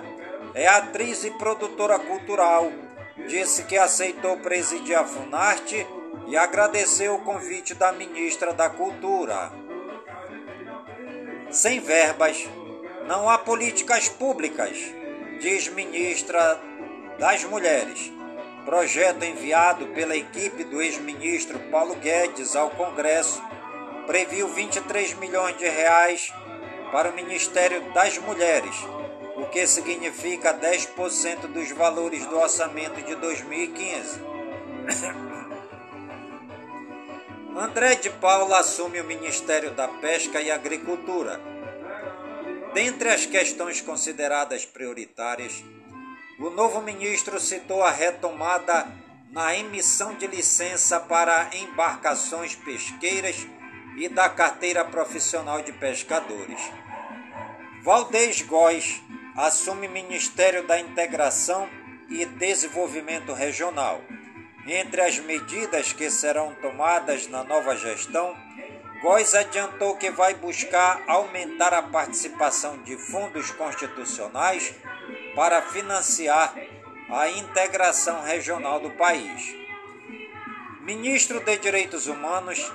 é 0.54 0.66
atriz 0.66 1.24
e 1.24 1.30
produtora 1.32 1.98
cultural, 1.98 2.70
disse 3.28 3.64
que 3.64 3.76
aceitou 3.76 4.38
presidir 4.38 4.96
a 4.96 5.04
Funarte 5.04 5.86
e 6.26 6.36
agradeceu 6.36 7.14
o 7.14 7.22
convite 7.22 7.74
da 7.74 7.92
ministra 7.92 8.52
da 8.52 8.68
Cultura. 8.68 9.52
Sem 11.50 11.80
verbas, 11.80 12.48
não 13.06 13.30
há 13.30 13.38
políticas 13.38 14.08
públicas, 14.08 14.76
diz 15.40 15.68
ministra 15.68 16.60
das 17.18 17.44
Mulheres. 17.44 18.12
Projeto 18.64 19.22
enviado 19.22 19.86
pela 19.88 20.16
equipe 20.16 20.64
do 20.64 20.82
ex-ministro 20.82 21.58
Paulo 21.70 21.94
Guedes 21.96 22.56
ao 22.56 22.70
Congresso 22.70 23.40
previu 24.06 24.48
23 24.48 25.14
milhões 25.14 25.56
de 25.56 25.68
reais 25.68 26.32
para 26.90 27.10
o 27.10 27.14
Ministério 27.14 27.92
das 27.92 28.18
Mulheres, 28.18 28.74
o 29.36 29.46
que 29.46 29.66
significa 29.66 30.52
10% 30.52 31.46
dos 31.48 31.70
valores 31.70 32.24
do 32.26 32.38
orçamento 32.38 33.00
de 33.02 33.14
2015. 33.14 34.20
André 37.58 37.94
de 37.94 38.10
Paula 38.10 38.58
assume 38.58 39.00
o 39.00 39.04
Ministério 39.04 39.70
da 39.70 39.88
Pesca 39.88 40.42
e 40.42 40.50
Agricultura. 40.50 41.40
Dentre 42.74 43.08
as 43.08 43.24
questões 43.24 43.80
consideradas 43.80 44.66
prioritárias, 44.66 45.64
o 46.38 46.50
novo 46.50 46.82
ministro 46.82 47.40
citou 47.40 47.82
a 47.82 47.90
retomada 47.90 48.86
na 49.30 49.56
emissão 49.56 50.14
de 50.16 50.26
licença 50.26 51.00
para 51.00 51.48
embarcações 51.54 52.54
pesqueiras 52.54 53.46
e 53.96 54.06
da 54.06 54.28
carteira 54.28 54.84
profissional 54.84 55.62
de 55.62 55.72
pescadores. 55.72 56.60
Valdez 57.82 58.42
Góes 58.42 59.00
assume 59.34 59.88
Ministério 59.88 60.66
da 60.66 60.78
Integração 60.78 61.66
e 62.10 62.26
Desenvolvimento 62.26 63.32
Regional. 63.32 64.02
Entre 64.68 65.00
as 65.00 65.16
medidas 65.20 65.92
que 65.92 66.10
serão 66.10 66.52
tomadas 66.56 67.28
na 67.28 67.44
nova 67.44 67.76
gestão, 67.76 68.36
Góes 69.00 69.32
adiantou 69.32 69.96
que 69.96 70.10
vai 70.10 70.34
buscar 70.34 71.04
aumentar 71.06 71.72
a 71.72 71.82
participação 71.82 72.82
de 72.82 72.96
fundos 72.96 73.52
constitucionais 73.52 74.74
para 75.36 75.62
financiar 75.62 76.52
a 77.08 77.28
integração 77.28 78.22
regional 78.22 78.80
do 78.80 78.90
país. 78.90 79.54
Ministro 80.80 81.38
de 81.38 81.58
Direitos 81.58 82.08
Humanos 82.08 82.72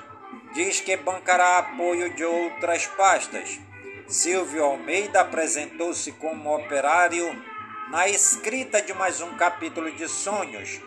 diz 0.54 0.80
que 0.80 0.96
bancará 0.96 1.58
apoio 1.58 2.14
de 2.14 2.24
outras 2.24 2.88
pastas. 2.88 3.60
Silvio 4.08 4.64
Almeida 4.64 5.20
apresentou-se 5.20 6.14
como 6.14 6.56
operário 6.56 7.44
na 7.90 8.08
escrita 8.08 8.82
de 8.82 8.94
mais 8.94 9.20
um 9.20 9.36
capítulo 9.36 9.92
de 9.92 10.08
Sonhos 10.08 10.80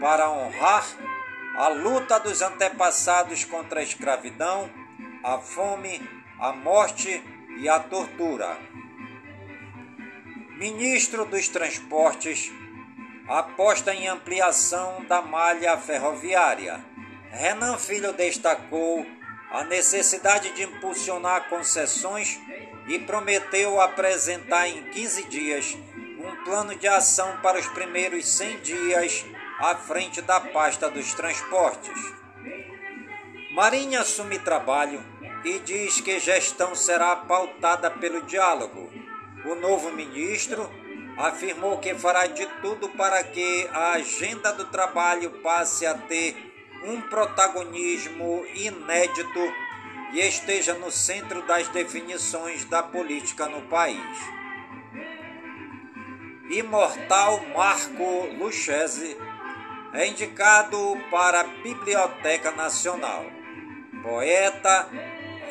para 0.00 0.30
honrar 0.30 0.84
a 1.56 1.68
luta 1.68 2.18
dos 2.18 2.40
antepassados 2.40 3.44
contra 3.44 3.80
a 3.80 3.82
escravidão, 3.82 4.70
a 5.22 5.38
fome, 5.38 6.00
a 6.38 6.52
morte 6.52 7.22
e 7.58 7.68
a 7.68 7.78
tortura. 7.78 8.56
Ministro 10.56 11.26
dos 11.26 11.48
Transportes 11.48 12.50
aposta 13.28 13.94
em 13.94 14.08
ampliação 14.08 15.04
da 15.04 15.20
malha 15.20 15.76
ferroviária. 15.76 16.82
Renan 17.30 17.76
Filho 17.76 18.12
destacou 18.12 19.06
a 19.50 19.64
necessidade 19.64 20.50
de 20.52 20.62
impulsionar 20.62 21.48
concessões 21.48 22.40
e 22.88 22.98
prometeu 22.98 23.80
apresentar 23.80 24.66
em 24.68 24.82
15 24.90 25.24
dias 25.24 25.76
um 26.18 26.44
plano 26.44 26.74
de 26.74 26.88
ação 26.88 27.38
para 27.42 27.58
os 27.58 27.66
primeiros 27.68 28.26
100 28.26 28.60
dias 28.60 29.24
à 29.60 29.76
frente 29.76 30.20
da 30.22 30.40
pasta 30.40 30.90
dos 30.90 31.14
transportes. 31.14 32.12
Marinha 33.52 34.00
assume 34.00 34.38
trabalho 34.38 35.00
e 35.44 35.58
diz 35.60 36.00
que 36.00 36.18
gestão 36.18 36.74
será 36.74 37.14
pautada 37.16 37.90
pelo 37.90 38.22
diálogo 38.22 38.90
o 39.44 39.54
novo 39.54 39.90
ministro 39.92 40.70
afirmou 41.16 41.78
que 41.78 41.94
fará 41.94 42.26
de 42.26 42.46
tudo 42.60 42.88
para 42.90 43.22
que 43.24 43.68
a 43.72 43.92
agenda 43.92 44.52
do 44.52 44.66
trabalho 44.66 45.30
passe 45.42 45.86
a 45.86 45.94
ter 45.94 46.36
um 46.84 47.00
protagonismo 47.00 48.44
inédito 48.54 49.40
e 50.12 50.20
esteja 50.20 50.74
no 50.74 50.90
centro 50.90 51.42
das 51.42 51.68
definições 51.68 52.64
da 52.64 52.82
política 52.82 53.46
no 53.46 53.62
país. 53.62 54.18
Imortal 56.50 57.42
Marco 57.54 58.26
Lucchese 58.38 59.16
é 59.92 60.06
indicado 60.06 60.76
para 61.10 61.40
a 61.40 61.44
Biblioteca 61.44 62.50
Nacional. 62.52 63.24
Poeta, 64.02 64.88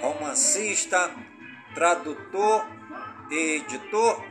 romancista, 0.02 1.12
tradutor 1.74 2.66
editor, 3.32 4.24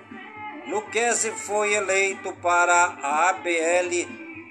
Luquezzi 0.66 1.30
foi 1.30 1.72
eleito 1.72 2.32
para 2.42 2.98
a 3.02 3.30
ABL 3.30 3.94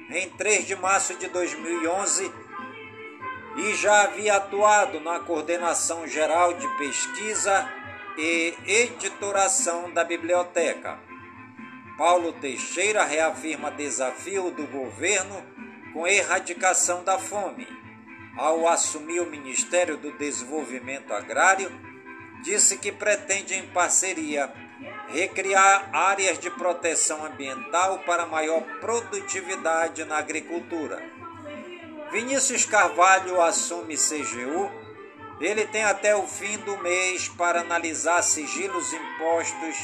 em 0.09 0.29
3 0.37 0.65
de 0.65 0.75
março 0.75 1.13
de 1.15 1.27
2011 1.27 2.31
e 3.57 3.75
já 3.75 4.03
havia 4.03 4.37
atuado 4.37 4.99
na 4.99 5.19
coordenação 5.19 6.07
geral 6.07 6.53
de 6.53 6.67
pesquisa 6.77 7.69
e 8.17 8.53
editoração 8.65 9.91
da 9.91 10.03
biblioteca. 10.03 11.06
Paulo 11.97 12.31
Teixeira 12.33 13.03
reafirma 13.03 13.71
desafio 13.71 14.51
do 14.51 14.67
governo 14.67 15.43
com 15.93 16.05
erradicação 16.05 17.03
da 17.03 17.17
fome. 17.17 17.67
Ao 18.37 18.67
assumir 18.67 19.19
o 19.19 19.25
Ministério 19.25 19.97
do 19.97 20.11
Desenvolvimento 20.11 21.11
Agrário, 21.11 21.71
disse 22.43 22.77
que 22.77 22.91
pretende, 22.91 23.55
em 23.55 23.65
parceria, 23.69 24.53
recriar 25.07 25.89
áreas 25.91 26.37
de 26.37 26.51
proteção 26.51 27.25
ambiental 27.25 27.97
para 28.05 28.27
maior 28.27 28.61
produtividade 28.79 30.05
na 30.05 30.17
agricultura. 30.17 31.01
Vinícius 32.11 32.63
Carvalho 32.63 33.41
assume 33.41 33.97
CGU. 33.97 34.69
Ele 35.41 35.65
tem 35.65 35.83
até 35.83 36.15
o 36.15 36.27
fim 36.27 36.59
do 36.59 36.77
mês 36.77 37.27
para 37.27 37.61
analisar 37.61 38.21
sigilos 38.21 38.93
impostos 38.93 39.77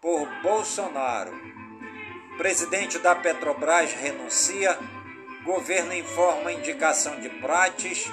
por 0.00 0.28
Bolsonaro. 0.42 1.32
Presidente 2.36 2.98
da 2.98 3.14
Petrobras 3.14 3.92
renuncia. 3.92 4.78
Governo 5.44 5.94
informa 5.94 6.52
indicação 6.52 7.20
de 7.20 7.28
Prates 7.28 8.10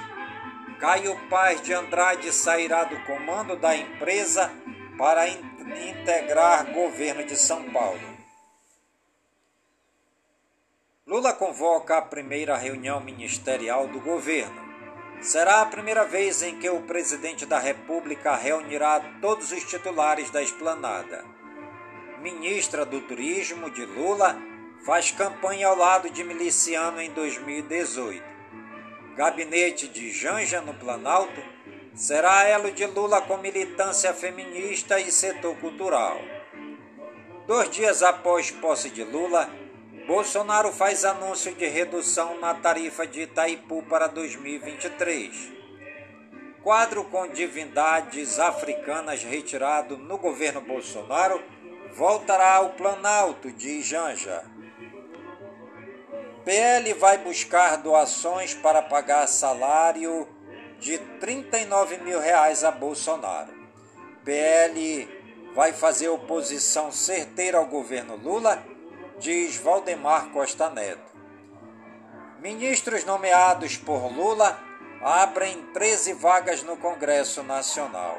Caio 0.78 1.16
Paz 1.30 1.62
de 1.62 1.72
Andrade 1.72 2.30
sairá 2.30 2.84
do 2.84 3.00
comando 3.04 3.56
da 3.56 3.74
empresa 3.74 4.52
para 4.98 5.26
in 5.26 5.56
integrar 5.88 6.70
governo 6.72 7.24
de 7.24 7.34
São 7.34 7.70
Paulo. 7.70 8.16
Lula 11.06 11.32
convoca 11.32 11.96
a 11.96 12.02
primeira 12.02 12.56
reunião 12.56 13.00
ministerial 13.00 13.88
do 13.88 14.00
governo. 14.00 14.64
Será 15.22 15.62
a 15.62 15.66
primeira 15.66 16.04
vez 16.04 16.42
em 16.42 16.58
que 16.58 16.68
o 16.68 16.82
presidente 16.82 17.46
da 17.46 17.58
República 17.58 18.36
reunirá 18.36 19.00
todos 19.20 19.50
os 19.52 19.64
titulares 19.64 20.30
da 20.30 20.42
esplanada. 20.42 21.24
Ministra 22.26 22.84
do 22.84 23.00
Turismo 23.02 23.70
de 23.70 23.86
Lula 23.86 24.36
faz 24.84 25.12
campanha 25.12 25.68
ao 25.68 25.76
lado 25.76 26.10
de 26.10 26.24
miliciano 26.24 27.00
em 27.00 27.08
2018 27.12 28.20
gabinete 29.14 29.86
de 29.86 30.10
Janja 30.10 30.60
no 30.60 30.74
Planalto, 30.74 31.40
será 31.94 32.42
elo 32.48 32.72
de 32.72 32.84
Lula 32.84 33.22
com 33.22 33.36
militância 33.36 34.12
feminista 34.12 34.98
e 34.98 35.12
setor 35.12 35.54
cultural. 35.58 36.20
Dois 37.46 37.70
dias 37.70 38.02
após 38.02 38.50
posse 38.50 38.90
de 38.90 39.04
Lula, 39.04 39.48
Bolsonaro 40.08 40.72
faz 40.72 41.04
anúncio 41.04 41.54
de 41.54 41.68
redução 41.68 42.40
na 42.40 42.54
tarifa 42.54 43.06
de 43.06 43.20
Itaipu 43.20 43.84
para 43.84 44.08
2023. 44.08 45.52
Quadro 46.64 47.04
com 47.04 47.28
divindades 47.28 48.40
africanas 48.40 49.22
retirado 49.22 49.96
no 49.96 50.18
governo 50.18 50.60
Bolsonaro 50.60 51.40
voltará 51.96 52.56
ao 52.56 52.70
Planalto, 52.70 53.50
de 53.50 53.80
Janja. 53.80 54.44
PL 56.44 56.92
vai 56.94 57.18
buscar 57.18 57.78
doações 57.78 58.54
para 58.54 58.82
pagar 58.82 59.26
salário 59.26 60.28
de 60.78 60.98
39 61.18 61.96
mil 61.98 62.20
reais 62.20 62.62
a 62.62 62.70
Bolsonaro. 62.70 63.52
PL 64.24 65.08
vai 65.54 65.72
fazer 65.72 66.08
oposição 66.08 66.92
certeira 66.92 67.56
ao 67.56 67.66
governo 67.66 68.14
Lula, 68.14 68.62
diz 69.18 69.56
Valdemar 69.56 70.28
Costa 70.28 70.68
Neto. 70.68 71.16
Ministros 72.40 73.04
nomeados 73.06 73.78
por 73.78 74.12
Lula 74.12 74.60
abrem 75.02 75.62
13 75.72 76.12
vagas 76.12 76.62
no 76.62 76.76
Congresso 76.76 77.42
Nacional. 77.42 78.18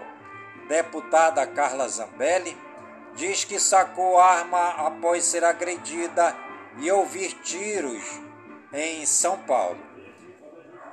Deputada 0.68 1.46
Carla 1.46 1.88
Zambelli 1.88 2.67
diz 3.18 3.44
que 3.44 3.60
sacou 3.60 4.20
arma 4.20 4.70
após 4.88 5.26
ser 5.26 5.44
agredida 5.44 6.36
e 6.78 6.90
ouvir 6.92 7.34
tiros 7.42 8.04
em 8.72 9.06
São 9.06 9.40
Paulo. 9.40 9.80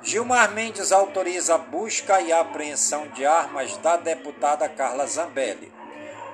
Gilmar 0.01 0.51
Mendes 0.51 0.91
autoriza 0.91 1.57
busca 1.57 2.19
e 2.19 2.33
apreensão 2.33 3.07
de 3.09 3.25
armas 3.25 3.77
da 3.77 3.95
deputada 3.95 4.67
Carla 4.67 5.05
Zambelli. 5.05 5.71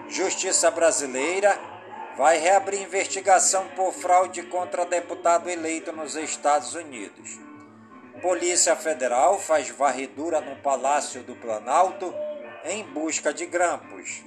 Justiça 0.10 0.72
brasileira 0.72 1.60
vai 2.18 2.38
reabrir 2.38 2.82
investigação 2.82 3.68
por 3.76 3.94
fraude 3.94 4.44
contra 4.44 4.86
deputado 4.86 5.50
eleito 5.50 5.92
nos 5.92 6.16
Estados 6.16 6.74
Unidos. 6.74 7.40
Polícia 8.22 8.76
Federal 8.76 9.40
faz 9.40 9.70
varredura 9.70 10.40
no 10.40 10.56
Palácio 10.58 11.24
do 11.24 11.36
Planalto 11.36 12.14
em 12.66 12.84
busca 12.84 13.34
de 13.34 13.46
grampos. 13.46 14.22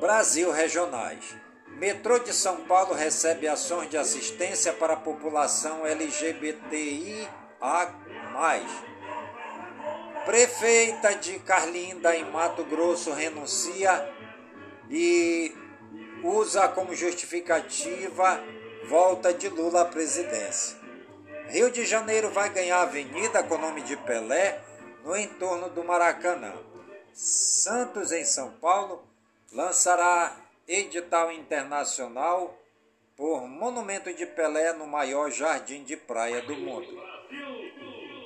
Brasil 0.00 0.50
Regionais. 0.52 1.36
Metrô 1.66 2.18
de 2.20 2.32
São 2.32 2.64
Paulo 2.64 2.94
recebe 2.94 3.48
ações 3.48 3.90
de 3.90 3.96
assistência 3.96 4.72
para 4.72 4.92
a 4.94 4.96
população 4.96 5.84
LGBTIA+. 5.84 7.28
Prefeita 10.24 11.14
de 11.16 11.38
Carlinda, 11.40 12.14
em 12.14 12.30
Mato 12.30 12.64
Grosso, 12.64 13.12
renuncia 13.12 14.08
e 14.88 15.52
usa 16.22 16.68
como 16.68 16.94
justificativa 16.94 18.40
volta 18.88 19.34
de 19.34 19.48
Lula 19.48 19.82
à 19.82 19.84
presidência. 19.84 20.76
Rio 21.48 21.70
de 21.70 21.84
Janeiro 21.84 22.30
vai 22.30 22.50
ganhar 22.50 22.82
avenida 22.82 23.42
com 23.42 23.58
nome 23.58 23.82
de 23.82 23.96
Pelé 23.96 24.60
no 25.04 25.16
entorno 25.16 25.70
do 25.70 25.82
Maracanã. 25.82 26.52
Santos, 27.12 28.12
em 28.12 28.24
São 28.24 28.52
Paulo, 28.60 29.07
lançará 29.52 30.36
edital 30.66 31.32
internacional 31.32 32.54
por 33.16 33.48
Monumento 33.48 34.12
de 34.12 34.26
Pelé 34.26 34.72
no 34.74 34.86
maior 34.86 35.30
jardim 35.30 35.82
de 35.82 35.96
praia 35.96 36.42
do 36.42 36.54
mundo. 36.54 37.02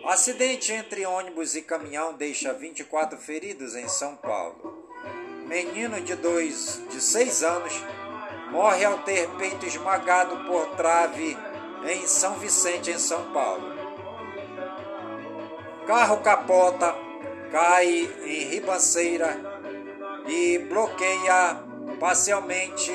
Acidente 0.04 0.72
entre 0.72 1.06
ônibus 1.06 1.54
e 1.54 1.62
caminhão 1.62 2.12
deixa 2.14 2.52
24 2.52 3.16
feridos 3.18 3.76
em 3.76 3.88
São 3.88 4.16
Paulo. 4.16 4.88
Menino 5.46 6.00
de 6.00 6.16
dois, 6.16 6.82
de 6.90 7.00
6 7.00 7.42
anos 7.44 7.72
morre 8.50 8.84
ao 8.84 8.98
ter 8.98 9.28
peito 9.36 9.64
esmagado 9.64 10.44
por 10.44 10.76
trave 10.76 11.36
em 11.88 12.06
São 12.06 12.34
Vicente, 12.34 12.90
em 12.90 12.98
São 12.98 13.32
Paulo. 13.32 13.72
Carro 15.86 16.20
capota, 16.20 16.94
cai 17.50 17.88
em 18.24 18.44
ribanceira 18.44 19.51
e 20.26 20.58
bloqueia 20.58 21.60
parcialmente 21.98 22.90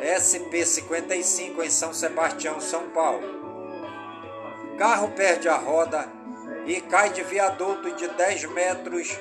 SP-55 0.00 1.62
em 1.64 1.70
São 1.70 1.92
Sebastião, 1.92 2.60
São 2.60 2.88
Paulo. 2.90 3.40
Carro 4.78 5.08
perde 5.08 5.48
a 5.48 5.56
roda 5.56 6.08
e 6.66 6.80
cai 6.80 7.10
de 7.10 7.22
viaduto 7.22 7.90
de 7.92 8.08
10 8.08 8.44
metros 8.46 9.18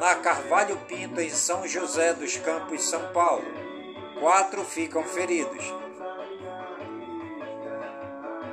na 0.00 0.14
Carvalho 0.14 0.76
Pinto, 0.88 1.20
em 1.20 1.30
São 1.30 1.66
José 1.66 2.14
dos 2.14 2.36
Campos, 2.38 2.88
São 2.88 3.12
Paulo. 3.12 3.44
Quatro 4.18 4.64
ficam 4.64 5.04
feridos. 5.04 5.64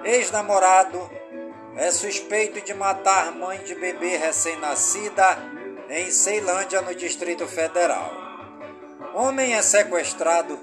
Ex-namorado 0.04 1.10
é 1.76 1.92
suspeito 1.92 2.60
de 2.62 2.74
matar 2.74 3.32
mãe 3.32 3.60
de 3.60 3.76
bebê 3.76 4.18
recém-nascida 4.18 5.57
em 5.90 6.12
Ceilândia, 6.12 6.82
no 6.82 6.94
Distrito 6.94 7.48
Federal. 7.48 8.12
Homem 9.14 9.54
é 9.54 9.62
sequestrado 9.62 10.60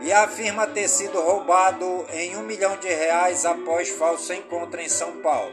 e 0.00 0.12
afirma 0.12 0.66
ter 0.66 0.88
sido 0.88 1.20
roubado 1.20 2.06
em 2.12 2.36
um 2.36 2.42
milhão 2.42 2.76
de 2.76 2.88
reais 2.88 3.44
após 3.44 3.88
falso 3.88 4.32
encontro 4.32 4.80
em 4.80 4.88
São 4.88 5.20
Paulo. 5.20 5.52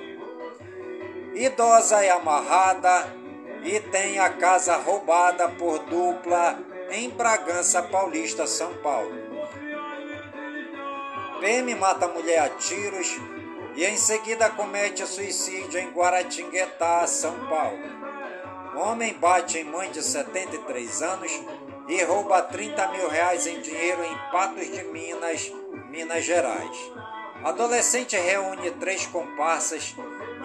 Idosa 1.34 2.04
é 2.04 2.12
amarrada 2.12 3.14
e 3.64 3.80
tem 3.80 4.20
a 4.20 4.30
casa 4.30 4.76
roubada 4.78 5.50
por 5.50 5.80
dupla 5.80 6.60
em 6.92 7.10
Bragança 7.10 7.82
Paulista, 7.82 8.46
São 8.46 8.74
Paulo. 8.76 9.26
PM 11.40 11.74
mata 11.76 12.08
mulher 12.08 12.40
a 12.40 12.50
tiros 12.50 13.20
e 13.76 13.84
em 13.84 13.98
seguida 13.98 14.50
comete 14.50 15.06
suicídio 15.06 15.80
em 15.80 15.90
Guaratinguetá, 15.90 17.06
São 17.08 17.48
Paulo. 17.48 18.15
Homem 18.76 19.14
bate 19.14 19.58
em 19.58 19.64
mãe 19.64 19.90
de 19.90 20.04
73 20.04 21.02
anos 21.02 21.32
e 21.88 22.04
rouba 22.04 22.42
30 22.42 22.90
mil 22.90 23.08
reais 23.08 23.48
em 23.48 23.62
dinheiro 23.62 24.04
em 24.04 24.18
Patos 24.32 24.70
de 24.70 24.84
Minas, 24.84 25.50
Minas 25.90 26.26
Gerais. 26.26 26.92
Adolescente 27.42 28.18
reúne 28.18 28.72
três 28.72 29.06
comparsas 29.08 29.96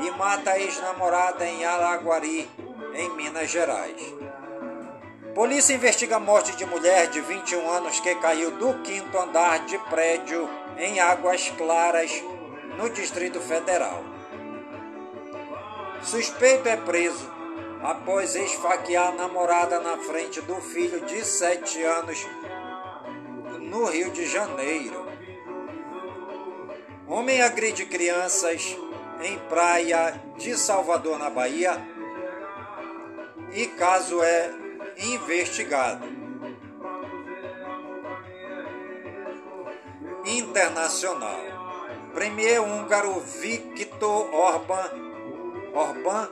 e 0.01 0.11
mata 0.13 0.53
a 0.53 0.61
ex-namorada 0.61 1.45
em 1.45 1.65
Araguari, 1.65 2.49
em 2.95 3.11
Minas 3.17 3.51
Gerais. 3.51 4.01
Polícia 5.35 5.75
investiga 5.75 6.17
a 6.17 6.21
morte 6.21 6.55
de 6.55 6.65
mulher 6.65 7.09
de 7.09 7.21
21 7.21 7.69
anos 7.69 7.99
que 7.99 8.15
caiu 8.17 8.53
do 8.53 8.75
quinto 8.83 9.19
andar 9.19 9.65
de 9.67 9.77
prédio 9.91 10.49
em 10.79 11.01
Águas 11.01 11.51
Claras, 11.59 12.13
no 12.77 12.89
Distrito 12.91 13.41
Federal. 13.41 14.05
Suspeito 16.03 16.69
é 16.69 16.77
preso 16.77 17.40
após 17.83 18.35
esfaquear 18.35 19.09
a 19.09 19.13
namorada 19.13 19.81
na 19.81 19.97
frente 19.99 20.41
do 20.43 20.57
filho 20.57 21.01
de 21.07 21.25
7 21.25 21.83
anos 21.83 22.27
no 23.61 23.87
Rio 23.87 24.11
de 24.11 24.27
Janeiro. 24.27 25.07
Homem 27.07 27.43
agride 27.43 27.87
crianças 27.87 28.77
em 29.23 29.39
praia 29.49 30.21
de 30.37 30.57
Salvador, 30.57 31.19
na 31.19 31.31
Bahia, 31.31 31.81
e 33.53 33.67
caso 33.67 34.23
é 34.23 34.51
investigado. 34.99 36.07
Internacional. 40.25 41.41
Premier 42.15 42.61
húngaro 42.61 43.21
Viktor 43.21 44.35
Orban, 44.35 44.91
Orban 45.73 46.29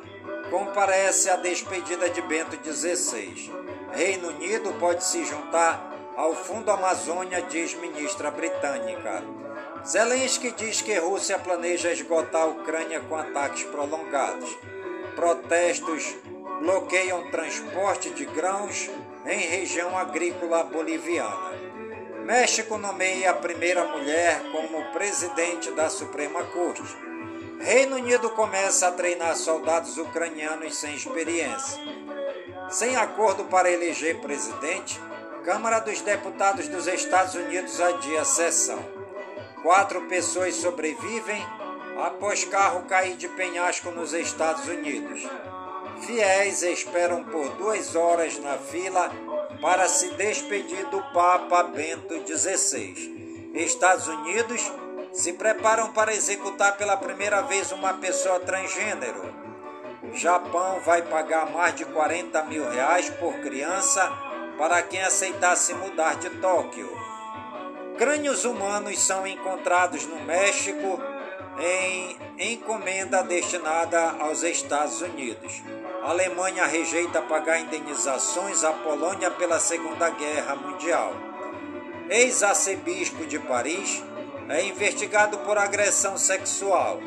comparece 0.51 1.31
à 1.31 1.37
despedida 1.37 2.09
de 2.11 2.21
Bento 2.23 2.59
XVI. 2.63 3.53
Reino 3.93 4.29
Unido 4.29 4.73
pode 4.79 5.05
se 5.05 5.25
juntar 5.25 5.95
ao 6.17 6.35
Fundo 6.35 6.71
Amazônia, 6.71 7.43
diz 7.43 7.75
ministra 7.75 8.31
britânica. 8.31 9.23
Zelensky 9.87 10.51
diz 10.53 10.81
que 10.83 10.99
Rússia 10.99 11.39
planeja 11.39 11.93
esgotar 11.93 12.43
a 12.43 12.47
Ucrânia 12.47 13.01
com 13.01 13.17
ataques 13.17 13.65
prolongados. 13.65 14.57
Protestos 15.15 16.17
bloqueiam 16.61 17.31
transporte 17.31 18.11
de 18.11 18.25
grãos 18.25 18.91
em 19.27 19.39
região 19.39 19.97
agrícola 19.97 20.65
boliviana. 20.65 21.53
México 22.25 22.77
nomeia 22.77 23.31
a 23.31 23.35
primeira 23.35 23.85
mulher 23.85 24.43
como 24.53 24.93
presidente 24.93 25.71
da 25.71 25.89
Suprema 25.89 26.45
Corte. 26.45 27.08
Reino 27.61 27.97
Unido 27.97 28.31
começa 28.31 28.88
a 28.88 28.92
treinar 28.92 29.37
soldados 29.37 29.99
ucranianos 29.99 30.77
sem 30.77 30.94
experiência. 30.94 31.79
Sem 32.71 32.97
acordo 32.97 33.44
para 33.44 33.71
eleger 33.71 34.21
presidente, 34.21 35.01
Câmara 35.44 35.81
dos 35.81 36.01
Deputados 36.03 36.68
dos 36.68 36.87
Estados 36.87 37.35
Unidos 37.35 37.81
adia 37.81 38.25
sessão. 38.25 38.79
Quatro 39.62 40.03
pessoas 40.03 40.55
sobrevivem 40.57 41.44
após 42.05 42.44
carro 42.44 42.83
cair 42.83 43.16
de 43.16 43.29
penhasco 43.29 43.90
nos 43.90 44.12
Estados 44.12 44.66
Unidos. 44.68 45.27
Fiéis 46.03 46.62
esperam 46.62 47.25
por 47.25 47.49
duas 47.57 47.97
horas 47.97 48.38
na 48.38 48.57
fila 48.59 49.11
para 49.61 49.88
se 49.88 50.11
despedir 50.11 50.87
do 50.90 51.03
Papa 51.12 51.62
Bento 51.64 52.14
XVI. 52.27 53.51
Estados 53.55 54.07
Unidos 54.07 54.71
se 55.12 55.33
preparam 55.33 55.92
para 55.92 56.14
executar 56.14 56.77
pela 56.77 56.97
primeira 56.97 57.42
vez 57.42 57.73
uma 57.73 57.94
pessoa 57.94 58.40
transgênero. 58.40 59.35
Japão 60.12 60.81
vai 60.81 61.03
pagar 61.03 61.51
mais 61.51 61.75
de 61.75 61.85
40 61.85 62.42
mil 62.44 62.68
reais 62.68 63.11
por 63.11 63.35
criança 63.40 64.11
para 64.57 64.83
quem 64.83 65.03
aceitar 65.03 65.57
se 65.57 65.75
mudar 65.75 66.16
de 66.16 66.31
Tóquio. 66.40 66.90
Crânios 67.97 68.44
humanos 68.44 68.99
são 69.01 69.27
encontrados 69.27 70.07
no 70.07 70.21
México 70.21 71.01
em 71.61 72.16
encomenda 72.53 73.23
destinada 73.23 74.12
aos 74.21 74.42
Estados 74.42 75.03
Unidos. 75.03 75.62
A 76.03 76.11
Alemanha 76.11 76.64
rejeita 76.64 77.21
pagar 77.21 77.61
indenizações 77.61 78.62
à 78.62 78.73
Polônia 78.73 79.31
pela 79.33 79.59
Segunda 79.59 80.09
Guerra 80.11 80.55
Mundial. 80.55 81.12
Ex-arcebispo 82.09 83.27
de 83.27 83.38
Paris 83.40 84.03
é 84.49 84.65
investigado 84.65 85.39
por 85.39 85.59
agressão 85.59 86.17
sexual. 86.17 87.01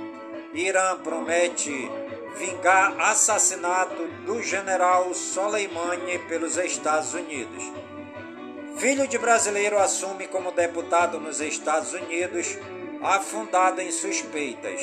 Irã 0.53 0.97
promete 0.97 1.89
vingar 2.37 2.99
assassinato 2.99 4.07
do 4.25 4.41
general 4.41 5.13
Soleimani 5.13 6.19
pelos 6.27 6.57
Estados 6.57 7.13
Unidos. 7.13 7.63
Filho 8.77 9.07
de 9.07 9.17
brasileiro 9.17 9.77
assume 9.77 10.27
como 10.27 10.51
deputado 10.51 11.19
nos 11.19 11.41
Estados 11.41 11.93
Unidos, 11.93 12.57
afundado 13.01 13.81
em 13.81 13.91
suspeitas. 13.91 14.81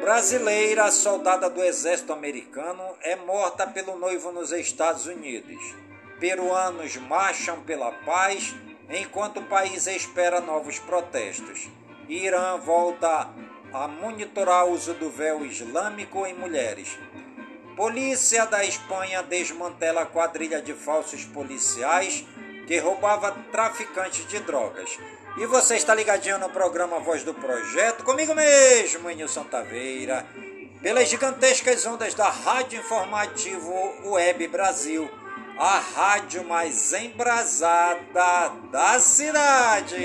Brasileira, 0.00 0.90
soldada 0.90 1.48
do 1.48 1.62
exército 1.62 2.12
americano, 2.12 2.82
é 3.00 3.16
morta 3.16 3.66
pelo 3.66 3.98
noivo 3.98 4.32
nos 4.32 4.52
Estados 4.52 5.06
Unidos. 5.06 5.74
Peruanos 6.20 6.96
marcham 6.96 7.60
pela 7.62 7.90
paz 7.90 8.54
enquanto 8.90 9.40
o 9.40 9.44
país 9.44 9.86
espera 9.86 10.40
novos 10.40 10.78
protestos. 10.78 11.68
Irã 12.08 12.58
volta 12.58 13.30
a 13.72 13.88
monitorar 13.88 14.66
o 14.66 14.72
uso 14.72 14.94
do 14.94 15.10
véu 15.10 15.44
islâmico 15.44 16.26
em 16.26 16.34
mulheres. 16.34 16.98
Polícia 17.76 18.46
da 18.46 18.64
Espanha 18.64 19.22
desmantela 19.22 20.02
a 20.02 20.06
quadrilha 20.06 20.62
de 20.62 20.72
falsos 20.72 21.24
policiais 21.24 22.24
que 22.66 22.78
roubava 22.78 23.32
traficantes 23.50 24.26
de 24.28 24.38
drogas. 24.40 24.98
E 25.36 25.46
você 25.46 25.74
está 25.74 25.92
ligadinho 25.92 26.38
no 26.38 26.48
programa 26.48 27.00
Voz 27.00 27.24
do 27.24 27.34
Projeto, 27.34 28.04
comigo 28.04 28.32
mesmo, 28.34 29.10
Nilson 29.10 29.42
Taveira, 29.44 30.24
pelas 30.80 31.08
gigantescas 31.08 31.84
ondas 31.84 32.14
da 32.14 32.28
Rádio 32.28 32.78
Informativo 32.78 33.72
Web 34.04 34.46
Brasil, 34.46 35.10
a 35.58 35.78
rádio 35.78 36.44
mais 36.44 36.92
embrasada 36.92 38.52
da 38.72 38.98
cidade. 38.98 39.96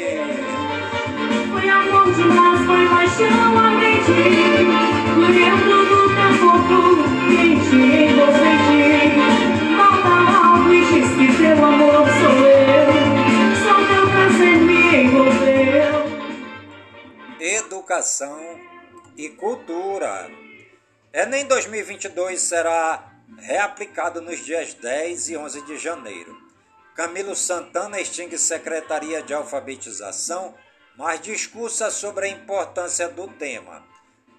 Foi 1.51 1.69
amor 1.69 2.13
demais, 2.13 2.65
foi 2.65 2.87
paixão, 2.87 3.57
aprendi. 3.57 4.29
Lembro 5.33 5.85
do 5.85 6.01
tempo 6.15 6.49
quente 7.27 7.75
em 7.75 8.15
você 8.15 8.53
Volta 9.75 10.13
algo 10.47 10.73
e 10.73 10.81
diz 10.85 11.09
que 11.15 11.27
teu 11.37 11.65
amor 11.65 12.05
sou 12.19 12.37
eu. 12.45 12.89
Só 13.63 13.75
teu 13.87 14.05
prazer 14.11 14.57
me 14.57 14.79
envolveu. 15.03 15.97
Educação 17.39 18.39
e 19.17 19.29
cultura. 19.29 20.29
Enem 21.11 21.45
2022 21.47 22.39
será 22.39 23.18
reaplicado 23.41 24.21
nos 24.21 24.43
dias 24.45 24.73
10 24.73 25.29
e 25.29 25.37
11 25.37 25.61
de 25.65 25.77
janeiro. 25.77 26.37
Camilo 26.95 27.35
Santana 27.35 27.99
extingue 27.99 28.37
Secretaria 28.37 29.21
de 29.21 29.33
Alfabetização 29.33 30.55
mas 30.99 31.21
discursa 31.21 31.89
sobre 31.89 32.25
a 32.25 32.29
importância 32.29 33.07
do 33.07 33.25
tema. 33.25 33.81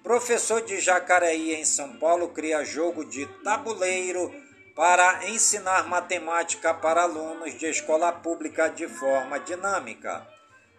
Professor 0.03 0.61
de 0.61 0.79
Jacareí, 0.79 1.55
em 1.55 1.65
São 1.65 1.97
Paulo, 1.97 2.29
cria 2.29 2.63
jogo 2.63 3.03
de 3.03 3.25
tabuleiro 3.43 4.31
para 4.75 5.27
ensinar 5.27 5.87
matemática 5.87 6.71
para 6.71 7.01
alunos 7.01 7.57
de 7.57 7.65
escola 7.65 8.11
pública 8.11 8.69
de 8.69 8.87
forma 8.87 9.39
dinâmica. 9.39 10.27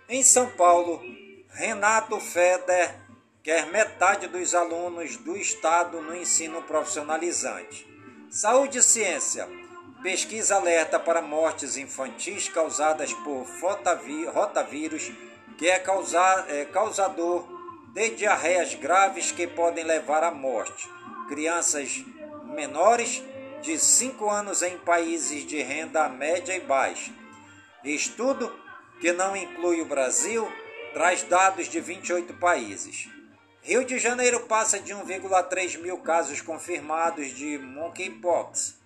Em 0.09 0.23
São 0.23 0.49
Paulo, 0.51 1.03
Renato 1.49 2.21
Feder 2.21 2.95
quer 3.43 3.67
metade 3.67 4.29
dos 4.29 4.55
alunos 4.55 5.17
do 5.17 5.37
Estado 5.37 6.01
no 6.01 6.15
ensino 6.15 6.63
profissionalizante. 6.63 7.91
Saúde 8.33 8.79
e 8.79 8.83
ciência. 8.83 9.47
Pesquisa 10.03 10.55
alerta 10.55 10.99
para 10.99 11.21
mortes 11.21 11.77
infantis 11.77 12.49
causadas 12.49 13.12
por 13.12 13.47
rotavírus 14.33 15.12
que 15.59 15.68
é, 15.68 15.79
causar, 15.79 16.47
é 16.49 16.64
causador 16.64 17.47
de 17.92 18.09
diarreias 18.14 18.75
graves 18.75 19.31
que 19.31 19.47
podem 19.47 19.85
levar 19.85 20.25
à 20.25 20.31
morte. 20.31 20.88
Crianças 21.29 22.03
menores 22.57 23.23
de 23.61 23.79
5 23.79 24.31
anos 24.31 24.62
em 24.62 24.79
países 24.79 25.45
de 25.45 25.61
renda 25.61 26.09
média 26.09 26.57
e 26.57 26.61
baixa. 26.61 27.12
Estudo, 27.85 28.51
que 28.99 29.12
não 29.12 29.37
inclui 29.37 29.83
o 29.83 29.87
Brasil, 29.87 30.51
traz 30.95 31.23
dados 31.23 31.68
de 31.68 31.81
28 31.81 32.33
países. 32.33 33.11
Rio 33.64 33.85
de 33.85 33.96
Janeiro 33.96 34.40
passa 34.40 34.81
de 34.81 34.92
1,3 34.92 35.79
mil 35.81 35.96
casos 35.98 36.40
confirmados 36.40 37.29
de 37.29 37.59
monkeypox. 37.59 38.77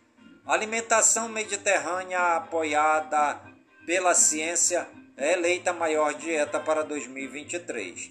Alimentação 0.47 1.31
mediterrânea 1.31 2.37
apoiada 2.37 3.41
pela 3.87 4.15
ciência 4.15 4.87
é 5.17 5.33
eleita 5.33 5.73
maior 5.73 6.13
dieta 6.13 6.61
para 6.61 6.85
2023. 6.85 8.11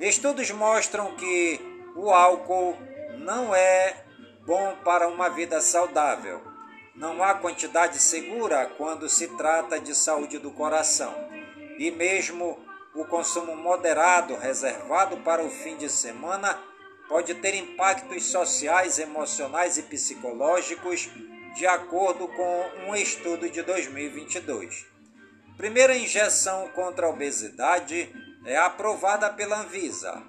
Estudos 0.00 0.50
mostram 0.50 1.14
que 1.14 1.60
o 1.94 2.10
álcool 2.10 2.74
não 3.18 3.54
é 3.54 4.02
bom 4.46 4.76
para 4.82 5.06
uma 5.08 5.28
vida 5.28 5.60
saudável. 5.60 6.40
Não 6.94 7.22
há 7.22 7.34
quantidade 7.34 7.98
segura 7.98 8.64
quando 8.78 9.10
se 9.10 9.28
trata 9.36 9.78
de 9.78 9.94
saúde 9.94 10.38
do 10.38 10.50
coração. 10.52 11.14
E 11.78 11.90
mesmo 11.90 12.65
o 12.96 13.04
consumo 13.04 13.54
moderado, 13.54 14.34
reservado 14.36 15.18
para 15.18 15.44
o 15.44 15.50
fim 15.50 15.76
de 15.76 15.88
semana, 15.90 16.58
pode 17.08 17.34
ter 17.34 17.54
impactos 17.54 18.24
sociais, 18.24 18.98
emocionais 18.98 19.76
e 19.76 19.82
psicológicos, 19.82 21.10
de 21.54 21.66
acordo 21.66 22.26
com 22.26 22.70
um 22.88 22.96
estudo 22.96 23.50
de 23.50 23.62
2022. 23.62 24.86
Primeira 25.58 25.96
injeção 25.96 26.68
contra 26.74 27.06
a 27.06 27.10
obesidade 27.10 28.10
é 28.46 28.56
aprovada 28.56 29.28
pela 29.30 29.60
Anvisa. 29.60 30.22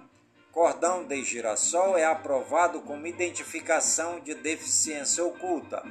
Cordão 0.52 1.06
de 1.06 1.24
girassol 1.24 1.98
é 1.98 2.04
aprovado 2.04 2.82
como 2.82 3.08
identificação 3.08 4.20
de 4.20 4.34
deficiência 4.34 5.24
oculta. 5.24 5.84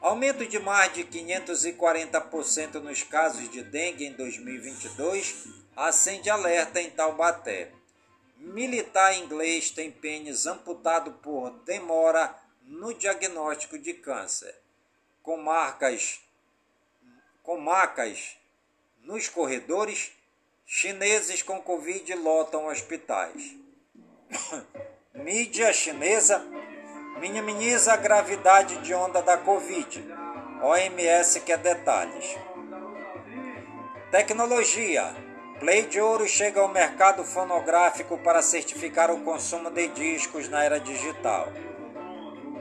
Aumento 0.00 0.46
de 0.46 0.58
mais 0.58 0.92
de 0.94 1.04
540% 1.04 2.74
nos 2.74 3.02
casos 3.02 3.50
de 3.50 3.62
dengue 3.62 4.06
em 4.06 4.12
2022 4.12 5.55
acende 5.76 6.30
alerta 6.30 6.80
em 6.80 6.90
Taubaté. 6.90 7.70
Militar 8.38 9.16
inglês 9.16 9.70
tem 9.70 9.90
pênis 9.90 10.46
amputado 10.46 11.12
por 11.22 11.50
demora 11.64 12.34
no 12.62 12.94
diagnóstico 12.94 13.78
de 13.78 13.94
câncer. 13.94 14.54
Com 15.22 15.36
marcas 15.36 16.20
com 17.46 17.60
macas 17.60 18.36
nos 19.04 19.28
corredores, 19.28 20.10
chineses 20.66 21.42
com 21.42 21.62
Covid 21.62 22.12
lotam 22.16 22.66
hospitais. 22.66 23.54
Mídia 25.14 25.72
chinesa 25.72 26.44
minimiza 27.20 27.92
a 27.92 27.96
gravidade 27.96 28.78
de 28.82 28.92
onda 28.92 29.22
da 29.22 29.38
Covid. 29.38 30.04
OMS 30.60 31.40
quer 31.42 31.58
detalhes. 31.58 32.36
Tecnologia. 34.10 35.25
Play 35.58 35.86
de 35.86 35.98
ouro 35.98 36.28
chega 36.28 36.60
ao 36.60 36.68
mercado 36.68 37.24
fonográfico 37.24 38.18
para 38.18 38.42
certificar 38.42 39.10
o 39.10 39.20
consumo 39.20 39.70
de 39.70 39.88
discos 39.88 40.48
na 40.50 40.62
era 40.62 40.78
digital. 40.78 41.48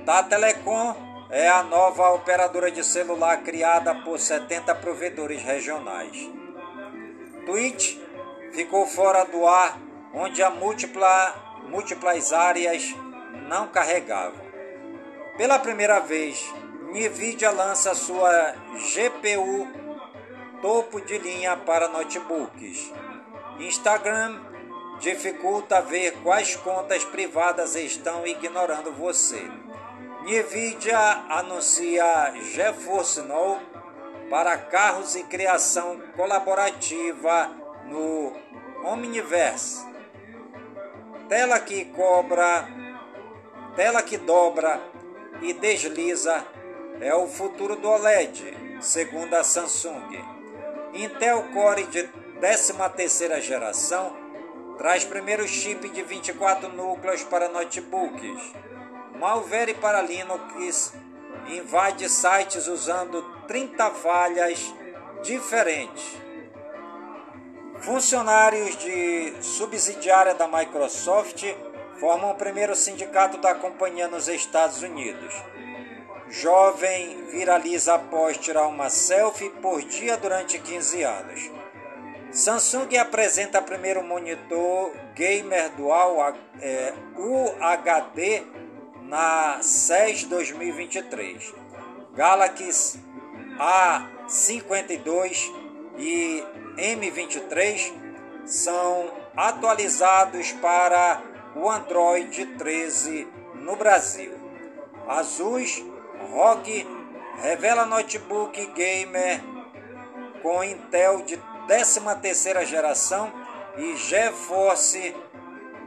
Da 0.06 0.24
Telecom 0.24 0.96
é 1.30 1.50
a 1.50 1.62
nova 1.62 2.12
operadora 2.12 2.72
de 2.72 2.86
celular 2.86 3.44
criada 3.44 3.94
por 3.96 4.18
70 4.18 4.74
provedores 4.76 5.42
regionais. 5.42 6.30
Twitch 7.46 7.98
ficou 8.54 8.86
fora 8.88 9.26
do 9.26 9.46
ar, 9.46 9.78
onde 10.14 10.42
a 10.42 10.50
múltipla, 10.50 11.36
múltiplas 11.70 12.32
áreas 12.32 12.96
não 13.50 13.68
carregavam. 13.68 14.46
Pela 15.38 15.60
primeira 15.60 16.00
vez, 16.00 16.50
Nvidia 16.94 17.52
lança 17.52 17.94
sua 17.94 18.56
GPU 18.94 19.85
topo 20.66 21.00
de 21.00 21.20
linha 21.20 21.56
para 21.56 21.88
notebooks. 21.88 22.92
Instagram 23.60 24.42
dificulta 25.00 25.80
ver 25.80 26.18
quais 26.24 26.56
contas 26.56 27.06
privadas 27.06 27.76
estão 27.76 28.26
ignorando 28.26 28.92
você. 28.92 29.48
NVIDIA 30.24 30.98
anuncia 31.30 32.34
GeForce 32.42 33.22
Now 33.22 33.60
para 34.28 34.58
carros 34.58 35.16
e 35.16 35.22
criação 35.26 36.02
colaborativa 36.16 37.52
no 37.86 38.34
Omniverse. 38.86 39.86
Tela 41.30 41.60
que 41.60 41.86
cobra, 41.86 42.68
tela 43.76 44.02
que 44.02 44.18
dobra 44.18 44.82
e 45.44 45.54
desliza 45.54 46.44
é 47.00 47.14
o 47.14 47.28
futuro 47.28 47.76
do 47.76 47.88
OLED, 47.88 48.82
segundo 48.82 49.36
a 49.36 49.44
Samsung. 49.44 50.35
Intel 50.96 51.44
Core 51.52 51.84
de 51.88 52.10
13ª 52.40 53.42
geração 53.42 54.16
traz 54.78 55.04
primeiro 55.04 55.46
chip 55.46 55.90
de 55.90 56.02
24 56.02 56.70
núcleos 56.70 57.22
para 57.24 57.50
notebooks. 57.50 58.54
Malware 59.20 59.76
para 59.76 60.02
Linux 60.02 60.94
invade 61.50 62.08
sites 62.08 62.68
usando 62.68 63.22
30 63.46 63.92
falhas 63.92 64.74
diferentes. 65.22 66.16
Funcionários 67.82 68.78
de 68.78 69.34
subsidiária 69.42 70.34
da 70.34 70.48
Microsoft 70.48 71.44
formam 72.00 72.32
o 72.32 72.36
primeiro 72.36 72.74
sindicato 72.74 73.38
da 73.40 73.54
companhia 73.54 74.08
nos 74.08 74.30
Estados 74.30 74.82
Unidos. 74.82 75.34
Jovem 76.30 77.28
viraliza 77.32 77.96
após 77.96 78.38
tirar 78.38 78.68
uma 78.68 78.90
selfie 78.90 79.50
por 79.62 79.82
dia 79.82 80.18
durante 80.18 80.58
15 80.60 81.04
anos. 81.04 81.52
Samsung 82.32 82.98
apresenta 82.98 83.62
primeiro 83.62 84.04
monitor 84.04 84.92
gamer 85.14 85.70
dual 85.72 86.36
é, 86.60 86.94
UHD 87.16 88.44
na 89.04 89.60
CES 89.62 90.26
2023. 90.26 91.54
Galaxy 92.14 93.00
A52 93.58 95.54
e 95.98 96.44
M23 96.78 97.94
são 98.46 99.12
atualizados 99.36 100.52
para 100.54 101.22
o 101.56 101.70
Android 101.70 102.46
13 102.58 103.28
no 103.56 103.76
Brasil. 103.76 104.34
Asus 105.08 105.84
ROG 106.36 106.86
revela 107.42 107.86
notebook 107.86 108.66
gamer 108.76 109.42
com 110.42 110.62
Intel 110.62 111.22
de 111.22 111.38
13ª 111.66 112.66
geração 112.66 113.32
e 113.78 113.96
GeForce 113.96 115.16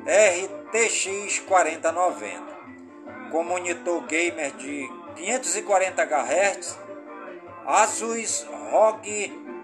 RTX 0.07 1.41
4090. 1.41 2.59
Com 3.31 3.45
monitor 3.45 4.01
gamer 4.07 4.51
de 4.53 4.91
540 5.17 6.03
Hz, 6.03 6.79
Asus 7.67 8.47
ROG 8.73 9.05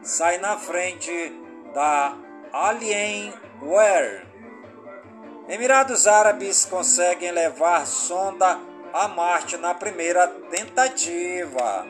sai 0.03 0.37
na 0.37 0.59
frente 0.59 1.33
da 1.73 2.15
Alienware. 2.53 4.27
Emirados 5.49 6.07
Árabes 6.07 6.67
conseguem 6.67 7.31
levar 7.31 7.87
sonda 7.87 8.74
a 8.95 9.09
Marte 9.09 9.57
na 9.57 9.75
primeira 9.75 10.29
tentativa. 10.29 11.85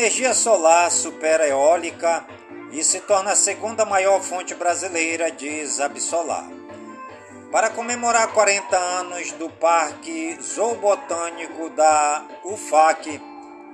Energia 0.00 0.32
solar 0.32 0.90
supera 0.90 1.46
eólica 1.46 2.26
e 2.72 2.82
se 2.82 3.00
torna 3.00 3.32
a 3.32 3.36
segunda 3.36 3.84
maior 3.84 4.22
fonte 4.22 4.54
brasileira, 4.54 5.30
diz 5.30 5.78
Absolar. 5.78 6.48
Para 7.52 7.68
comemorar 7.68 8.32
40 8.32 8.78
anos 8.78 9.32
do 9.32 9.50
Parque 9.50 10.38
Zoobotânico 10.40 11.68
da 11.68 12.26
UFAC, 12.46 13.20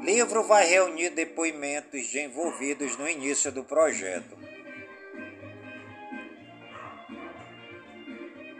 livro 0.03 0.43
vai 0.43 0.67
reunir 0.67 1.11
depoimentos 1.11 2.09
de 2.09 2.19
envolvidos 2.19 2.97
no 2.97 3.09
início 3.09 3.53
do 3.53 3.63
projeto. 3.63 4.37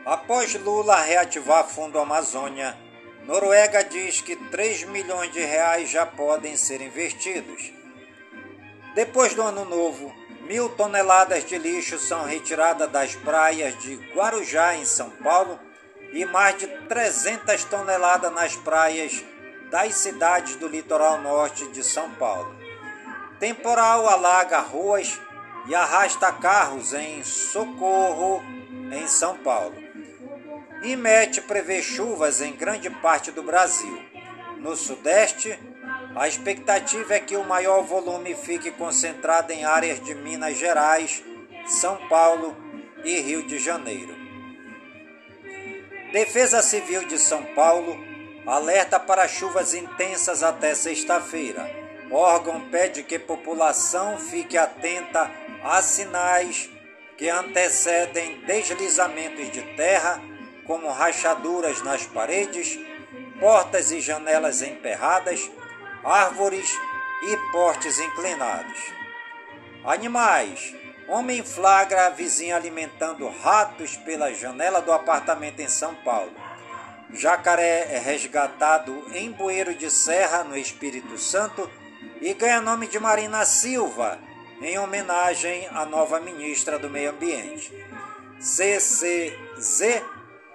Após 0.05 0.55
Lula 0.55 1.01
reativar 1.01 1.67
Fundo 1.67 1.99
Amazônia, 1.99 2.79
Noruega 3.27 3.83
diz 3.83 4.21
que 4.21 4.37
3 4.37 4.85
milhões 4.85 5.33
de 5.33 5.41
reais 5.41 5.91
já 5.91 6.07
podem 6.07 6.57
ser 6.57 6.81
investidos. 6.81 7.73
Depois 8.95 9.35
do 9.35 9.43
ano 9.43 9.65
novo, 9.65 10.15
mil 10.43 10.69
toneladas 10.69 11.45
de 11.45 11.59
lixo 11.59 11.99
são 11.99 12.25
retiradas 12.25 12.89
das 12.89 13.17
praias 13.17 13.77
de 13.81 13.97
Guarujá, 14.15 14.77
em 14.77 14.85
São 14.85 15.11
Paulo, 15.11 15.59
e 16.13 16.25
mais 16.25 16.57
de 16.57 16.69
300 16.89 17.65
toneladas 17.65 18.33
nas 18.33 18.55
praias 18.55 19.25
das 19.73 19.97
cidades 19.97 20.55
do 20.55 20.69
litoral 20.69 21.21
norte 21.21 21.67
de 21.67 21.83
São 21.83 22.09
Paulo. 22.13 22.55
Temporal 23.41 24.09
alaga 24.09 24.61
ruas 24.61 25.21
e 25.67 25.75
arrasta 25.75 26.31
carros 26.31 26.95
em 26.95 27.25
Socorro, 27.25 28.41
em 28.93 29.09
São 29.09 29.37
Paulo. 29.39 29.86
IMET 30.87 31.41
prevê 31.43 31.83
chuvas 31.83 32.41
em 32.41 32.53
grande 32.53 32.89
parte 32.89 33.33
do 33.33 33.43
Brasil. 33.43 34.01
No 34.59 34.77
Sudeste, 34.77 35.59
a 36.15 36.29
expectativa 36.29 37.15
é 37.15 37.21
que 37.21 37.37
o 37.37 37.43
maior 37.43 37.83
volume 37.83 38.37
fique 38.37 38.71
concentrado 38.71 39.53
em 39.53 39.65
áreas 39.65 40.01
de 40.01 40.15
Minas 40.15 40.57
Gerais, 40.57 41.25
São 41.67 41.97
Paulo 42.09 42.57
e 43.05 43.19
Rio 43.19 43.43
de 43.43 43.59
Janeiro. 43.59 44.15
Defesa 46.13 46.63
Civil 46.63 47.05
de 47.05 47.19
São 47.19 47.43
Paulo 47.47 47.99
alerta 48.47 49.01
para 49.01 49.27
chuvas 49.27 49.75
intensas 49.75 50.45
até 50.45 50.73
sexta-feira. 50.73 51.69
órgão 52.13 52.71
pede 52.71 53.03
que 53.03 53.17
a 53.17 53.21
população 53.21 54.19
fique 54.19 54.57
atenta 54.57 55.29
a 55.65 55.83
sinais 55.83 56.71
que 57.19 57.29
antecedem 57.29 58.41
deslizamentos 58.43 59.51
de 59.51 59.63
terra 59.75 60.23
como 60.67 60.91
rachaduras 60.91 61.83
nas 61.83 62.07
paredes, 62.07 62.79
portas 63.39 63.91
e 63.91 64.01
janelas 64.01 64.63
emperradas, 64.63 65.51
árvores 66.05 66.71
e 67.23 67.37
portes 67.53 67.99
inclinados. 67.99 68.79
Animais. 69.85 70.75
Homem 71.09 71.45
flagra 71.45 72.07
a 72.07 72.11
vizinha 72.11 72.57
alimentando 72.57 73.29
ratos 73.29 73.97
pela 73.97 74.35
janela 74.35 74.83
do 74.83 74.93
apartamento 74.93 75.61
em 75.61 75.69
São 75.69 75.95
Paulo. 75.95 76.33
Jacaré 77.13 77.95
é 77.95 77.99
resgatado 77.99 79.07
em 79.15 79.31
Bueiro 79.31 79.73
de 79.73 79.89
Serra, 79.89 80.43
no 80.43 80.57
Espírito 80.57 81.17
Santo, 81.17 81.71
e 82.21 82.35
ganha 82.35 82.61
nome 82.61 82.89
de 82.89 82.99
Marina 82.99 83.45
Silva, 83.45 84.19
em 84.61 84.77
homenagem 84.79 85.69
à 85.71 85.85
nova 85.87 86.19
ministra 86.19 86.77
do 86.77 86.91
Meio 86.91 87.11
Ambiente. 87.11 87.73
CCZ 88.41 90.03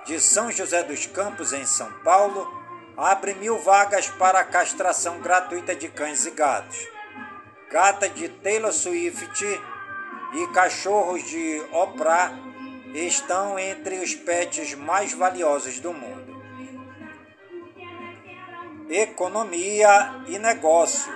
de 0.05 0.19
São 0.19 0.51
José 0.51 0.83
dos 0.83 1.05
Campos, 1.05 1.53
em 1.53 1.65
São 1.65 1.91
Paulo, 2.03 2.51
abre 2.97 3.33
mil 3.35 3.57
vagas 3.59 4.09
para 4.09 4.43
castração 4.43 5.19
gratuita 5.19 5.75
de 5.75 5.87
cães 5.89 6.25
e 6.25 6.31
gatos. 6.31 6.87
Gata 7.69 8.09
de 8.09 8.27
Taylor 8.27 8.73
Swift 8.73 9.43
e 10.33 10.47
cachorros 10.53 11.23
de 11.23 11.63
Oprah 11.71 12.33
estão 12.93 13.57
entre 13.57 13.99
os 13.99 14.13
pets 14.15 14.73
mais 14.73 15.13
valiosos 15.13 15.79
do 15.79 15.93
mundo. 15.93 16.41
Economia 18.89 20.23
e 20.27 20.37
negócio. 20.37 21.13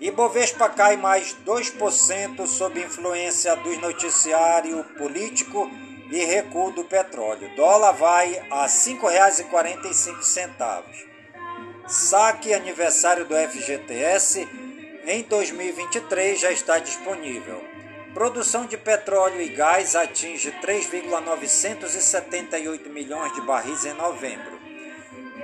Ibovespa 0.00 0.68
cai 0.68 0.96
mais 0.96 1.36
2% 1.44 2.46
sob 2.46 2.80
influência 2.80 3.56
do 3.56 3.80
noticiário 3.80 4.84
político 4.96 5.68
e 6.10 6.24
recuo 6.24 6.72
do 6.72 6.84
petróleo. 6.84 7.54
Dólar 7.54 7.92
vai 7.92 8.38
a 8.50 8.62
R$ 8.62 8.68
5,45. 8.68 10.82
Saque 11.86 12.52
aniversário 12.52 13.24
do 13.24 13.34
FGTS 13.34 14.46
em 15.06 15.22
2023 15.22 16.38
já 16.38 16.52
está 16.52 16.78
disponível. 16.78 17.64
Produção 18.12 18.66
de 18.66 18.76
petróleo 18.76 19.40
e 19.40 19.48
gás 19.48 19.96
atinge 19.96 20.50
3,978 20.60 22.90
milhões 22.90 23.32
de 23.32 23.40
barris 23.40 23.86
em 23.86 23.94
novembro. 23.94 24.58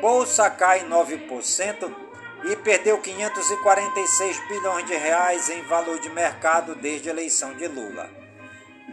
Bolsa 0.00 0.50
cai 0.50 0.84
9% 0.86 1.90
e 2.44 2.56
perdeu 2.56 2.98
546 2.98 4.48
bilhões 4.48 4.84
de 4.86 4.94
reais 4.94 5.48
em 5.48 5.62
valor 5.62 5.98
de 5.98 6.10
mercado 6.10 6.74
desde 6.74 7.08
a 7.08 7.12
eleição 7.12 7.54
de 7.54 7.66
Lula. 7.66 8.23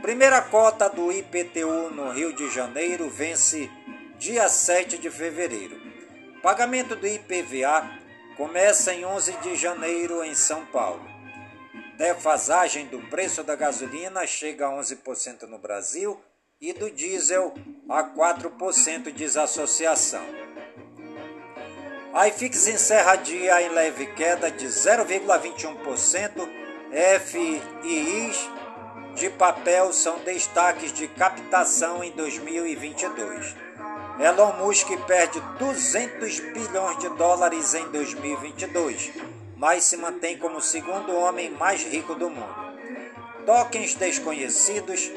Primeira 0.01 0.41
cota 0.41 0.89
do 0.89 1.11
IPTU 1.11 1.91
no 1.91 2.11
Rio 2.11 2.33
de 2.33 2.49
Janeiro 2.49 3.07
vence 3.07 3.69
dia 4.17 4.49
7 4.49 4.97
de 4.97 5.11
fevereiro. 5.11 5.79
Pagamento 6.41 6.95
do 6.95 7.05
IPVA 7.05 7.87
começa 8.35 8.91
em 8.91 9.05
11 9.05 9.33
de 9.43 9.55
janeiro 9.55 10.23
em 10.23 10.33
São 10.33 10.65
Paulo. 10.65 11.05
Defasagem 11.97 12.87
do 12.87 12.99
preço 13.09 13.43
da 13.43 13.55
gasolina 13.55 14.25
chega 14.25 14.65
a 14.65 14.71
11% 14.71 15.43
no 15.43 15.59
Brasil 15.59 16.19
e 16.59 16.73
do 16.73 16.89
diesel 16.89 17.53
a 17.87 18.03
4% 18.03 19.11
diz 19.11 19.37
associação. 19.37 20.25
A 22.11 22.27
IFIX 22.27 22.67
encerra 22.69 23.17
dia 23.17 23.61
em 23.61 23.69
leve 23.69 24.07
queda 24.07 24.49
de 24.49 24.65
0,21%. 24.65 26.61
FIIs 26.91 28.49
de 29.15 29.29
papel 29.29 29.91
são 29.93 30.19
destaques 30.19 30.91
de 30.93 31.07
captação 31.07 32.03
em 32.03 32.11
2022. 32.11 33.55
Elon 34.19 34.53
Musk 34.53 34.87
perde 35.07 35.39
200 35.57 36.39
bilhões 36.39 36.99
de 36.99 37.09
dólares 37.09 37.73
em 37.73 37.85
2022, 37.89 39.11
mas 39.57 39.83
se 39.83 39.97
mantém 39.97 40.37
como 40.37 40.57
o 40.57 40.61
segundo 40.61 41.15
homem 41.15 41.51
mais 41.51 41.83
rico 41.83 42.15
do 42.15 42.29
mundo. 42.29 42.71
Tokens 43.45 43.95
desconhecidos 43.95 45.11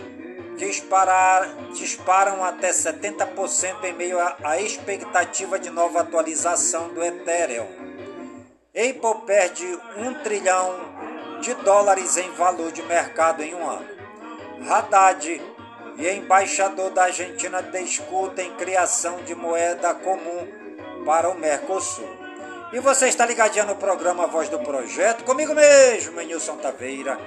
disparar, 0.56 1.48
disparam 1.72 2.44
até 2.44 2.70
70% 2.70 3.84
em 3.84 3.92
meio 3.92 4.18
à 4.42 4.60
expectativa 4.60 5.58
de 5.58 5.70
nova 5.70 6.00
atualização 6.00 6.88
do 6.94 7.02
Ethereum. 7.02 7.66
Apple 8.74 9.26
perde 9.26 9.66
1 9.96 10.14
trilhão 10.22 10.93
de 11.44 11.54
dólares 11.56 12.16
em 12.16 12.30
valor 12.32 12.72
de 12.72 12.82
mercado 12.82 13.42
em 13.42 13.54
um 13.54 13.68
ano. 13.68 13.86
Haddad 14.68 15.42
e 15.98 16.08
embaixador 16.08 16.90
da 16.90 17.04
Argentina 17.04 17.62
discutem 17.62 18.54
criação 18.54 19.22
de 19.22 19.34
moeda 19.34 19.92
comum 19.94 20.48
para 21.04 21.28
o 21.28 21.38
Mercosul. 21.38 22.08
E 22.72 22.80
você 22.80 23.08
está 23.08 23.26
ligadinho 23.26 23.66
no 23.66 23.76
programa 23.76 24.26
Voz 24.26 24.48
do 24.48 24.58
Projeto, 24.58 25.22
comigo 25.22 25.54
mesmo, 25.54 26.18
Nilson 26.20 26.56
Taveira, 26.56 27.20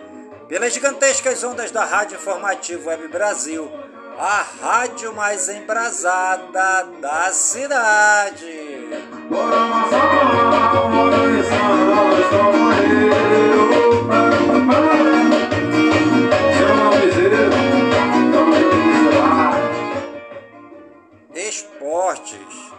pelas 0.47 0.73
gigantescas 0.73 1.43
ondas 1.43 1.69
da 1.69 1.85
Rádio 1.85 2.15
Informativo 2.17 2.89
Web 2.89 3.07
Brasil, 3.09 3.71
a 4.17 4.43
rádio 4.61 5.13
mais 5.13 5.47
embrasada 5.47 6.87
da 6.99 7.31
cidade. 7.31 8.87
Esportes. 22.17 22.71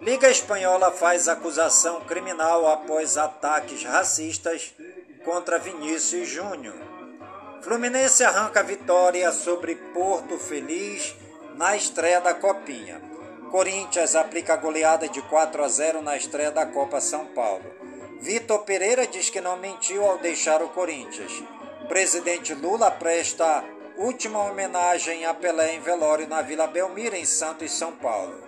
Liga 0.00 0.28
Espanhola 0.28 0.90
faz 0.90 1.28
acusação 1.28 2.00
criminal 2.02 2.66
após 2.68 3.16
ataques 3.16 3.84
racistas 3.84 4.74
contra 5.24 5.58
Vinícius 5.58 6.28
Júnior. 6.28 6.74
Fluminense 7.62 8.24
arranca 8.24 8.62
vitória 8.62 9.30
sobre 9.32 9.76
Porto 9.94 10.38
Feliz 10.38 11.14
na 11.54 11.76
estreia 11.76 12.20
da 12.20 12.34
Copinha. 12.34 13.00
Corinthians 13.50 14.14
aplica 14.14 14.56
goleada 14.56 15.08
de 15.08 15.22
4 15.22 15.64
a 15.64 15.68
0 15.68 16.02
na 16.02 16.16
estreia 16.16 16.50
da 16.50 16.66
Copa 16.66 17.00
São 17.00 17.26
Paulo. 17.26 17.64
Vitor 18.20 18.60
Pereira 18.64 19.06
diz 19.06 19.30
que 19.30 19.40
não 19.40 19.56
mentiu 19.56 20.04
ao 20.04 20.18
deixar 20.18 20.62
o 20.62 20.68
Corinthians. 20.68 21.42
Presidente 21.88 22.54
Lula 22.54 22.90
presta 22.90 23.64
última 23.96 24.42
homenagem 24.42 25.24
a 25.24 25.32
Pelé 25.32 25.74
em 25.74 25.80
velório 25.80 26.28
na 26.28 26.42
Vila 26.42 26.66
Belmira, 26.66 27.16
em 27.16 27.24
Santos, 27.24 27.72
São 27.72 27.92
Paulo. 27.92 28.45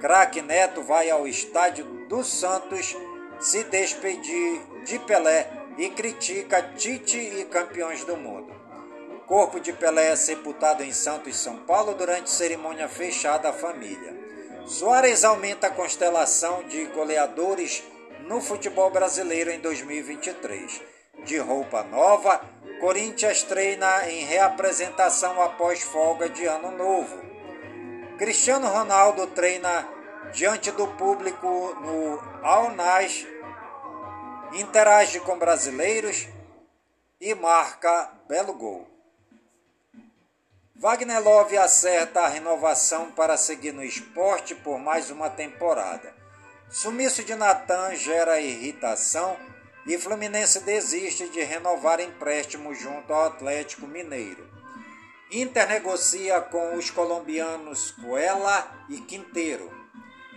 Craque 0.00 0.42
Neto 0.42 0.82
vai 0.82 1.10
ao 1.10 1.26
estádio 1.26 1.84
do 2.06 2.22
Santos 2.22 2.94
se 3.40 3.64
despedir 3.64 4.60
de 4.84 4.98
Pelé 4.98 5.50
e 5.78 5.88
critica 5.90 6.62
Tite 6.76 7.16
e 7.18 7.44
campeões 7.46 8.04
do 8.04 8.16
mundo. 8.16 8.54
Corpo 9.26 9.58
de 9.58 9.72
Pelé 9.72 10.12
é 10.12 10.16
sepultado 10.16 10.84
em 10.84 10.92
Santos, 10.92 11.36
São 11.36 11.56
Paulo, 11.58 11.94
durante 11.94 12.30
cerimônia 12.30 12.88
fechada 12.88 13.48
à 13.48 13.52
família. 13.52 14.14
Soares 14.66 15.24
aumenta 15.24 15.68
a 15.68 15.70
constelação 15.70 16.62
de 16.64 16.84
goleadores 16.86 17.82
no 18.20 18.40
futebol 18.40 18.90
brasileiro 18.90 19.50
em 19.50 19.60
2023. 19.60 20.80
De 21.24 21.38
roupa 21.38 21.82
nova, 21.82 22.40
Corinthians 22.80 23.42
treina 23.42 24.08
em 24.10 24.24
reapresentação 24.24 25.40
após 25.42 25.82
folga 25.82 26.28
de 26.28 26.44
Ano 26.44 26.70
Novo. 26.70 27.35
Cristiano 28.18 28.66
Ronaldo 28.68 29.26
treina 29.26 29.86
diante 30.32 30.72
do 30.72 30.88
público 30.88 31.46
no 31.82 32.18
Al 32.42 32.72
interage 34.54 35.20
com 35.20 35.38
brasileiros 35.38 36.26
e 37.20 37.34
marca 37.34 38.10
belo 38.26 38.54
gol. 38.54 38.88
Wagner 40.74 41.22
Love 41.22 41.58
acerta 41.58 42.22
a 42.22 42.28
renovação 42.28 43.12
para 43.12 43.36
seguir 43.36 43.72
no 43.72 43.84
esporte 43.84 44.54
por 44.54 44.78
mais 44.78 45.10
uma 45.10 45.28
temporada. 45.28 46.14
Sumiço 46.70 47.22
de 47.22 47.34
Natan 47.34 47.94
gera 47.96 48.40
irritação 48.40 49.36
e 49.86 49.98
Fluminense 49.98 50.60
desiste 50.60 51.28
de 51.28 51.42
renovar 51.42 52.00
empréstimo 52.00 52.74
junto 52.74 53.12
ao 53.12 53.26
Atlético 53.26 53.86
Mineiro. 53.86 54.55
Inter 55.30 55.66
negocia 55.68 56.40
com 56.40 56.76
os 56.76 56.90
colombianos 56.90 57.90
Coela 57.90 58.70
e 58.88 58.98
Quinteiro. 59.00 59.70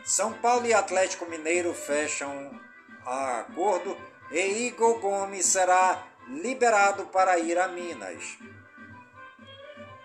São 0.04 0.34
Paulo 0.34 0.66
e 0.66 0.74
Atlético 0.74 1.28
Mineiro 1.28 1.74
fecham 1.76 2.60
acordo 3.06 3.96
e 4.32 4.68
Igor 4.68 5.00
Gomes 5.00 5.46
será 5.46 6.08
liberado 6.28 7.06
para 7.08 7.38
ir 7.38 7.58
a 7.60 7.68
Minas. 7.68 8.38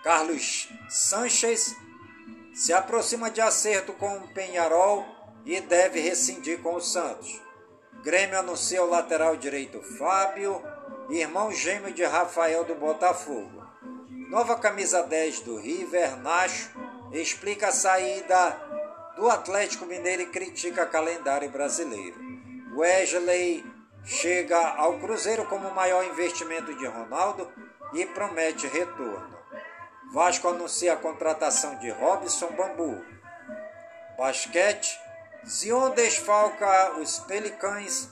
Carlos 0.03 0.69
Sanches 0.91 1.75
se 2.55 2.73
aproxima 2.73 3.31
de 3.31 3.41
acerto 3.41 3.95
com 3.95 4.19
o 4.19 4.29
Penharol 4.35 5.07
e 5.47 5.61
deve 5.63 6.01
rescindir 6.01 6.61
com 6.61 6.75
o 6.75 6.81
Santos. 6.81 7.41
Grêmio 8.03 8.39
anuncia 8.39 8.83
o 8.83 8.91
lateral 8.91 9.35
direito 9.35 9.81
Fábio, 9.83 10.63
irmão 11.09 11.51
gêmeo 11.51 11.93
de 11.93 12.05
Rafael 12.05 12.65
do 12.65 12.75
Botafogo. 12.75 13.64
Nova 14.29 14.57
camisa 14.57 15.03
10 15.03 15.41
do 15.41 15.57
River, 15.57 16.17
Nacho, 16.17 16.71
explica 17.13 17.69
a 17.69 17.73
saída 17.73 18.51
do 19.17 19.29
Atlético 19.29 19.87
Mineiro 19.87 20.23
e 20.23 20.27
critica 20.27 20.87
calendário 20.87 21.51
brasileiro. 21.51 22.17
Wesley 22.75 23.65
chega 24.05 24.59
ao 24.77 24.99
Cruzeiro 24.99 25.45
como 25.47 25.71
maior 25.71 26.05
investimento 26.05 26.75
de 26.75 26.87
Ronaldo 26.87 27.51
e 27.93 28.05
promete 28.07 28.67
retorno. 28.67 29.39
Vasco 30.13 30.49
anuncia 30.49 30.95
a 30.95 30.97
contratação 30.97 31.77
de 31.79 31.91
Robson 31.91 32.51
Bambu. 32.53 33.05
Basquete, 34.19 34.99
Zion 35.47 35.91
desfalca 35.91 36.99
os 36.99 37.19
Pelicães, 37.21 38.09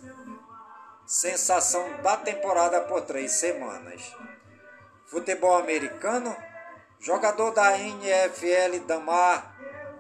sensação 1.07 2.01
da 2.03 2.17
temporada 2.17 2.81
por 2.83 3.01
três 3.03 3.33
semanas. 3.33 4.15
Futebol 5.13 5.57
americano, 5.57 6.35
jogador 6.99 7.51
da 7.51 7.79
NFL 7.79 8.87
Damar 8.87 9.55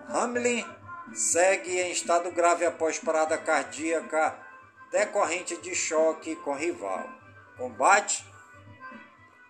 Hamlin 0.08 0.64
segue 1.12 1.78
em 1.78 1.92
estado 1.92 2.30
grave 2.30 2.64
após 2.64 2.98
parada 2.98 3.36
cardíaca 3.36 4.34
decorrente 4.90 5.54
de 5.58 5.74
choque 5.74 6.34
com 6.36 6.54
rival. 6.54 7.06
Combate, 7.58 8.24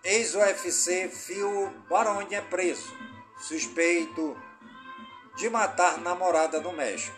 ex-UFC 0.03 1.07
Phil 1.07 1.73
Baroni 1.89 2.35
é 2.35 2.41
preso, 2.41 2.93
suspeito 3.37 4.37
de 5.37 5.49
matar 5.49 5.97
namorada 5.99 6.59
no 6.59 6.73
México. 6.73 7.15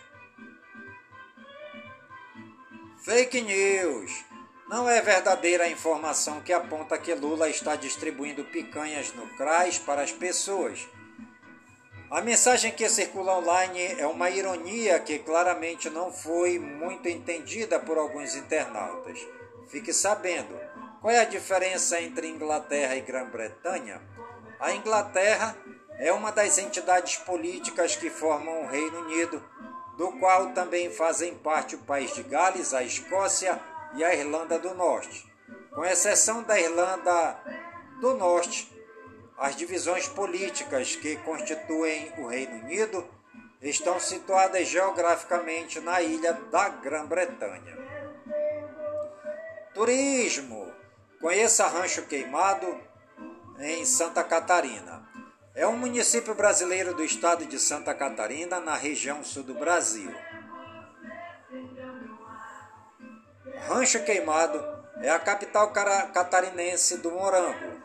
Fake 3.04 3.42
news. 3.42 4.25
Não 4.68 4.90
é 4.90 5.00
verdadeira 5.00 5.66
a 5.66 5.70
informação 5.70 6.42
que 6.42 6.52
aponta 6.52 6.98
que 6.98 7.14
Lula 7.14 7.48
está 7.48 7.76
distribuindo 7.76 8.44
picanhas 8.46 9.14
no 9.14 9.28
CRAS 9.38 9.78
para 9.78 10.02
as 10.02 10.12
pessoas. 10.12 10.88
A 12.10 12.20
mensagem 12.22 12.72
que 12.72 12.90
circula 12.90 13.38
online 13.38 13.96
é 14.00 14.08
uma 14.08 14.30
ironia 14.30 15.00
que 15.00 15.20
claramente 15.20 15.88
não 15.90 16.12
foi 16.12 16.58
muito 16.58 17.08
entendida 17.08 17.80
por 17.80 18.00
alguns 18.00 18.36
internautas. 18.36 19.20
Fique 19.68 19.94
sabendo, 19.94 20.60
qual 21.00 21.14
é 21.14 21.20
a 21.20 21.26
diferença 21.26 22.02
entre 22.02 22.28
Inglaterra 22.28 22.96
e 22.96 23.02
Grã-Bretanha? 23.02 24.02
A 24.60 24.72
Inglaterra 24.74 25.56
é 26.00 26.12
uma 26.12 26.32
das 26.32 26.58
entidades 26.58 27.18
políticas 27.18 27.96
que 27.96 28.10
formam 28.10 28.64
o 28.64 28.68
Reino 28.68 29.02
Unido 29.02 29.44
do 29.96 30.12
qual 30.14 30.52
também 30.54 30.90
fazem 30.90 31.36
parte 31.36 31.76
o 31.76 31.80
país 31.80 32.14
de 32.14 32.24
Gales, 32.24 32.74
a 32.74 32.84
Escócia 32.84 33.62
e 33.96 34.04
a 34.04 34.14
Irlanda 34.14 34.60
do 34.60 34.74
Norte. 34.74 35.26
Com 35.72 35.84
exceção 35.84 36.44
da 36.44 36.60
Irlanda 36.60 37.38
do 38.00 38.14
Norte, 38.16 38.72
as 39.38 39.56
divisões 39.56 40.08
políticas 40.08 40.96
que 40.96 41.18
constituem 41.18 42.12
o 42.18 42.28
Reino 42.28 42.64
Unido 42.64 43.06
estão 43.62 44.00
situadas 44.00 44.68
geograficamente 44.68 45.80
na 45.80 46.02
ilha 46.02 46.34
da 46.52 46.70
Grã-Bretanha. 46.70 47.78
Turismo. 49.74 50.74
Conheça 51.20 51.68
Rancho 51.68 52.04
Queimado 52.04 52.80
em 53.60 53.84
Santa 53.86 54.24
Catarina. 54.24 55.06
É 55.54 55.66
um 55.66 55.78
município 55.78 56.36
brasileiro 56.36 56.94
do 56.94 57.04
estado 57.04 57.46
de 57.46 57.58
Santa 57.58 57.94
Catarina, 57.94 58.60
na 58.60 58.76
região 58.76 59.24
sul 59.24 59.44
do 59.44 59.54
Brasil. 59.54 60.14
Rancho 63.76 64.06
Queimado 64.06 64.64
é 65.02 65.10
a 65.10 65.20
capital 65.20 65.70
catarinense 65.74 66.96
do 67.00 67.12
morango. 67.12 67.84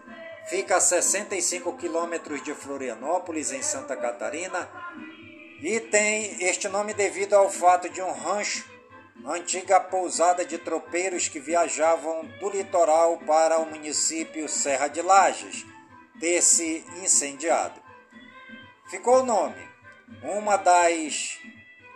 Fica 0.48 0.76
a 0.76 0.80
65 0.80 1.76
quilômetros 1.76 2.44
de 2.44 2.54
Florianópolis, 2.54 3.50
em 3.50 3.60
Santa 3.60 3.96
Catarina, 3.96 4.70
e 5.60 5.80
tem 5.80 6.44
este 6.44 6.68
nome 6.68 6.94
devido 6.94 7.34
ao 7.34 7.50
fato 7.50 7.88
de 7.88 8.00
um 8.00 8.12
rancho, 8.12 8.64
antiga 9.26 9.80
pousada 9.80 10.44
de 10.44 10.58
tropeiros 10.58 11.26
que 11.26 11.40
viajavam 11.40 12.24
do 12.38 12.50
litoral 12.50 13.18
para 13.26 13.58
o 13.58 13.66
município 13.66 14.48
Serra 14.48 14.86
de 14.86 15.02
Lages, 15.02 15.66
ter 16.20 16.40
se 16.40 16.84
incendiado. 17.02 17.82
Ficou 18.88 19.22
o 19.22 19.26
nome. 19.26 19.68
Uma 20.22 20.56
das 20.56 21.36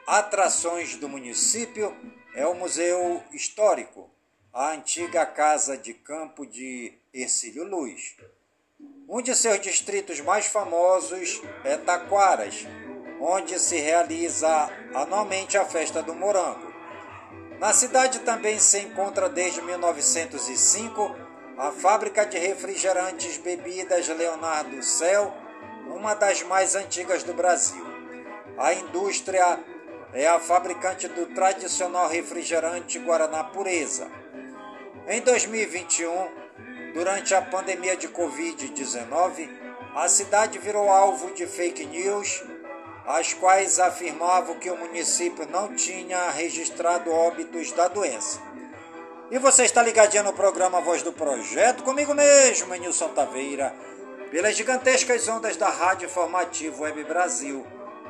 atrações 0.05 0.97
do 0.97 1.09
município 1.09 1.97
é 2.35 2.45
o 2.47 2.55
Museu 2.55 3.23
Histórico, 3.33 4.11
a 4.53 4.73
antiga 4.73 5.25
Casa 5.25 5.79
de 5.79 5.95
Campo 5.95 6.45
de 6.45 6.93
Ercílio 7.13 7.65
Luz. 7.65 8.17
Um 9.09 9.23
de 9.23 9.37
seus 9.37 9.61
distritos 9.61 10.21
mais 10.21 10.47
famosos 10.47 11.41
é 11.63 11.77
Taquaras, 11.77 12.67
onde 13.21 13.57
se 13.61 13.77
realiza 13.77 14.69
anualmente 14.93 15.57
a 15.57 15.65
festa 15.65 16.03
do 16.03 16.13
morango. 16.13 16.75
Na 17.61 17.73
cidade 17.73 18.19
também 18.21 18.59
se 18.59 18.81
encontra 18.81 19.29
desde 19.29 19.63
1905 19.63 21.15
a 21.57 21.71
fábrica 21.71 22.27
de 22.27 22.37
refrigerantes 22.37 23.39
bebidas 23.39 24.09
Leonardo 24.09 24.83
Céu, 24.83 25.33
uma 25.87 26.15
das 26.15 26.43
mais 26.43 26.75
antigas 26.75 27.23
do 27.23 27.33
Brasil. 27.33 27.85
A 28.59 28.75
indústria 28.75 29.63
é 30.15 30.29
a 30.29 30.39
fabricante 30.39 31.09
do 31.09 31.27
tradicional 31.27 32.09
refrigerante 32.09 33.01
Guaraná 33.01 33.43
Pureza. 33.43 34.09
Em 35.09 35.21
2021, 35.21 36.29
durante 36.95 37.35
a 37.35 37.43
pandemia 37.43 37.97
de 37.97 38.09
Covid-19, 38.09 39.51
a 39.97 40.09
cidade 40.09 40.59
virou 40.59 40.89
alvo 40.89 41.35
de 41.35 41.47
fake 41.47 41.85
news 41.87 42.45
as 43.05 43.35
quais 43.35 43.79
afirmavam 43.79 44.59
que 44.59 44.71
o 44.71 44.79
município 44.79 45.47
não 45.51 45.75
tinha 45.75 46.31
registrado 46.31 47.13
óbitos 47.13 47.73
da 47.73 47.89
doença. 47.89 48.41
E 49.31 49.39
você 49.39 49.65
está 49.65 49.83
ligadinho 49.83 50.23
no 50.23 50.33
programa 50.33 50.81
Voz 50.81 51.03
do 51.03 51.13
Projeto, 51.13 51.83
comigo 51.83 52.15
mesmo, 52.15 52.75
Nilson 52.75 53.09
Taveira, 53.09 53.75
pelas 54.31 54.57
gigantescas 54.57 55.29
ondas 55.29 55.57
da 55.57 55.69
Rádio 55.69 56.07
Informativo 56.07 56.83
Web 56.83 57.05
Brasil, 57.05 57.67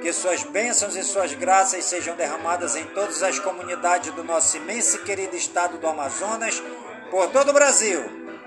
que 0.00 0.12
suas 0.12 0.42
bênçãos 0.42 0.96
e 0.96 1.02
suas 1.02 1.34
graças 1.34 1.84
sejam 1.84 2.14
derramadas 2.16 2.76
em 2.76 2.84
todas 2.86 3.22
as 3.22 3.38
comunidades 3.38 4.12
do 4.12 4.24
nosso 4.24 4.56
imenso 4.56 4.96
e 4.96 5.00
querido 5.00 5.36
estado 5.36 5.78
do 5.78 5.86
Amazonas, 5.86 6.62
por 7.10 7.28
todo 7.28 7.50
o 7.50 7.52
Brasil 7.52 8.00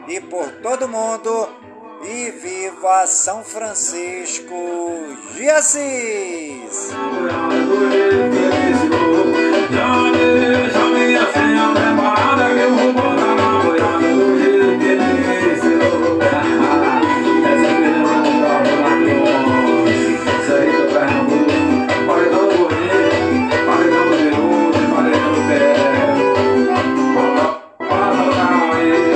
e 0.07 0.19
por 0.19 0.49
todo 0.61 0.85
o 0.85 0.89
mundo. 0.89 1.49
E 2.03 2.31
viva 2.31 3.05
São 3.05 3.43
Francisco 3.43 4.55
de 5.35 5.49
Assis! 5.49 6.89